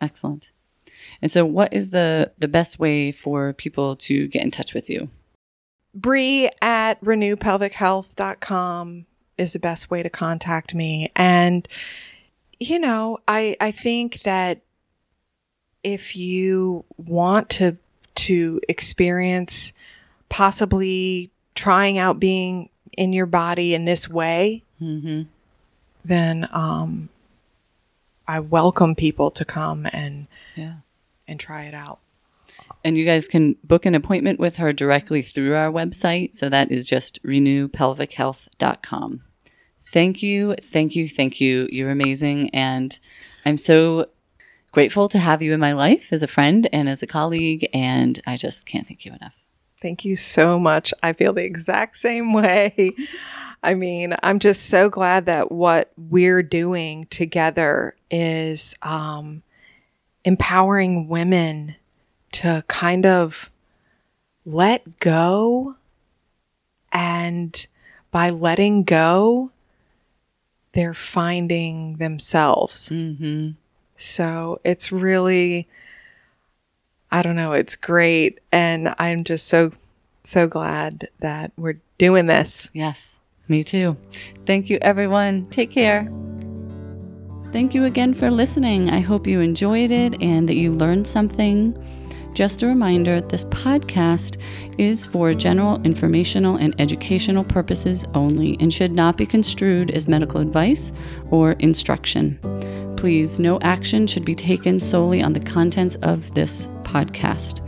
Excellent. 0.00 0.50
And 1.22 1.30
so 1.30 1.44
what 1.44 1.72
is 1.72 1.90
the 1.90 2.32
the 2.38 2.48
best 2.48 2.78
way 2.78 3.12
for 3.12 3.52
people 3.52 3.96
to 3.96 4.26
get 4.28 4.42
in 4.42 4.50
touch 4.50 4.74
with 4.74 4.90
you? 4.90 5.08
Bree 5.94 6.50
at 6.60 7.00
renewpelvichealth.com 7.02 9.06
is 9.38 9.52
the 9.52 9.58
best 9.58 9.90
way 9.90 10.02
to 10.02 10.10
contact 10.10 10.74
me. 10.74 11.10
And, 11.14 11.68
you 12.58 12.78
know, 12.78 13.18
I, 13.28 13.56
I 13.60 13.70
think 13.70 14.22
that 14.22 14.60
if 15.82 16.16
you 16.16 16.84
want 16.96 17.50
to, 17.50 17.76
to 18.14 18.60
experience 18.68 19.72
possibly 20.28 21.30
trying 21.54 21.98
out 21.98 22.18
being 22.18 22.70
in 22.96 23.12
your 23.12 23.26
body 23.26 23.74
in 23.74 23.84
this 23.84 24.08
way, 24.08 24.64
mm-hmm. 24.80 25.22
Then, 26.04 26.48
um, 26.52 27.08
I 28.26 28.40
welcome 28.40 28.94
people 28.94 29.30
to 29.32 29.44
come 29.44 29.86
and, 29.92 30.26
yeah. 30.54 30.76
and 31.28 31.38
try 31.38 31.64
it 31.64 31.74
out. 31.74 31.98
And 32.84 32.96
you 32.96 33.04
guys 33.04 33.28
can 33.28 33.56
book 33.64 33.86
an 33.86 33.94
appointment 33.94 34.38
with 34.38 34.56
her 34.56 34.72
directly 34.72 35.22
through 35.22 35.54
our 35.54 35.70
website. 35.70 36.34
So 36.34 36.48
that 36.48 36.70
is 36.70 36.86
just 36.86 37.22
renewpelvichealth.com. 37.22 39.22
Thank 39.86 40.22
you, 40.22 40.54
thank 40.54 40.96
you, 40.96 41.08
thank 41.08 41.40
you. 41.40 41.68
You're 41.70 41.90
amazing. 41.90 42.50
And 42.50 42.98
I'm 43.46 43.58
so 43.58 44.08
grateful 44.72 45.08
to 45.08 45.18
have 45.18 45.40
you 45.40 45.52
in 45.52 45.60
my 45.60 45.72
life 45.72 46.12
as 46.12 46.22
a 46.22 46.26
friend 46.26 46.66
and 46.72 46.88
as 46.88 47.02
a 47.02 47.06
colleague. 47.06 47.68
And 47.72 48.20
I 48.26 48.36
just 48.36 48.66
can't 48.66 48.86
thank 48.86 49.04
you 49.04 49.12
enough. 49.12 49.36
Thank 49.80 50.04
you 50.04 50.16
so 50.16 50.58
much. 50.58 50.92
I 51.02 51.12
feel 51.12 51.32
the 51.32 51.44
exact 51.44 51.98
same 51.98 52.32
way. 52.32 52.92
I 53.64 53.74
mean, 53.74 54.14
I'm 54.22 54.38
just 54.38 54.66
so 54.66 54.90
glad 54.90 55.26
that 55.26 55.50
what 55.50 55.90
we're 55.96 56.42
doing 56.42 57.06
together 57.06 57.96
is 58.10 58.76
um, 58.82 59.42
empowering 60.24 61.08
women 61.08 61.76
to 62.32 62.62
kind 62.68 63.06
of 63.06 63.50
let 64.44 65.00
go. 65.00 65.76
And 66.92 67.66
by 68.10 68.30
letting 68.30 68.84
go, 68.84 69.50
they're 70.72 70.94
finding 70.94 71.96
themselves. 71.96 72.90
Mm-hmm. 72.90 73.52
So 73.96 74.60
it's 74.62 74.92
really, 74.92 75.68
I 77.10 77.22
don't 77.22 77.36
know, 77.36 77.52
it's 77.52 77.76
great. 77.76 78.40
And 78.52 78.94
I'm 78.98 79.24
just 79.24 79.48
so, 79.48 79.72
so 80.22 80.46
glad 80.46 81.08
that 81.20 81.52
we're 81.56 81.78
doing 81.98 82.26
this. 82.26 82.70
Yes, 82.72 83.20
me 83.48 83.64
too. 83.64 83.96
Thank 84.46 84.70
you, 84.70 84.78
everyone. 84.80 85.48
Take 85.50 85.70
care. 85.70 86.10
Thank 87.52 87.74
you 87.74 87.84
again 87.84 88.14
for 88.14 88.30
listening. 88.30 88.90
I 88.90 89.00
hope 89.00 89.26
you 89.26 89.40
enjoyed 89.40 89.90
it 89.92 90.20
and 90.20 90.48
that 90.48 90.56
you 90.56 90.72
learned 90.72 91.06
something. 91.06 91.72
Just 92.34 92.64
a 92.64 92.66
reminder 92.66 93.20
this 93.20 93.44
podcast 93.44 94.38
is 94.76 95.06
for 95.06 95.32
general 95.34 95.80
informational 95.82 96.56
and 96.56 96.74
educational 96.80 97.44
purposes 97.44 98.04
only 98.14 98.56
and 98.58 98.72
should 98.74 98.90
not 98.90 99.16
be 99.16 99.24
construed 99.24 99.92
as 99.92 100.08
medical 100.08 100.40
advice 100.40 100.92
or 101.30 101.52
instruction. 101.60 102.36
Please, 102.96 103.38
no 103.38 103.60
action 103.60 104.08
should 104.08 104.24
be 104.24 104.34
taken 104.34 104.80
solely 104.80 105.22
on 105.22 105.32
the 105.32 105.38
contents 105.38 105.94
of 105.96 106.34
this 106.34 106.66
podcast. 106.82 107.60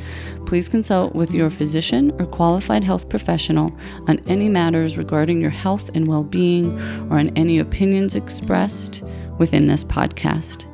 Please 0.46 0.68
consult 0.68 1.14
with 1.14 1.32
your 1.32 1.50
physician 1.50 2.12
or 2.20 2.26
qualified 2.26 2.84
health 2.84 3.08
professional 3.08 3.76
on 4.06 4.20
any 4.28 4.48
matters 4.48 4.96
regarding 4.96 5.40
your 5.40 5.50
health 5.50 5.90
and 5.94 6.06
well 6.06 6.22
being 6.22 6.80
or 7.10 7.18
on 7.18 7.30
any 7.36 7.58
opinions 7.58 8.14
expressed 8.14 9.02
within 9.38 9.66
this 9.66 9.82
podcast. 9.82 10.64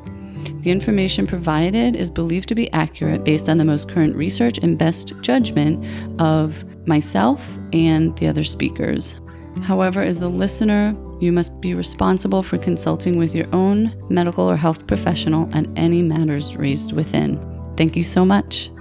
The 0.63 0.71
information 0.71 1.27
provided 1.27 1.97
is 1.97 2.11
believed 2.11 2.49
to 2.51 2.55
be 2.55 2.71
accurate 2.73 3.25
based 3.25 3.49
on 3.49 3.59
the 3.59 3.65
most 3.65 3.89
current 3.89 4.15
research 4.15 4.59
and 4.59 4.79
best 4.79 5.21
judgment 5.23 5.85
of 6.21 6.65
myself 6.87 7.59
and 7.73 8.17
the 8.19 8.27
other 8.27 8.45
speakers. 8.45 9.21
However, 9.63 10.03
as 10.03 10.21
the 10.21 10.29
listener, 10.29 10.97
you 11.21 11.33
must 11.33 11.61
be 11.61 11.75
responsible 11.75 12.43
for 12.43 12.59
consulting 12.59 13.17
with 13.17 13.35
your 13.35 13.47
own 13.55 13.95
medical 14.11 14.51
or 14.51 14.57
health 14.57 14.87
professional 14.87 15.49
on 15.55 15.73
any 15.77 16.03
matters 16.03 16.57
raised 16.57 16.93
within. 16.93 17.41
Thank 17.77 17.97
you 17.97 18.03
so 18.03 18.25
much. 18.25 18.72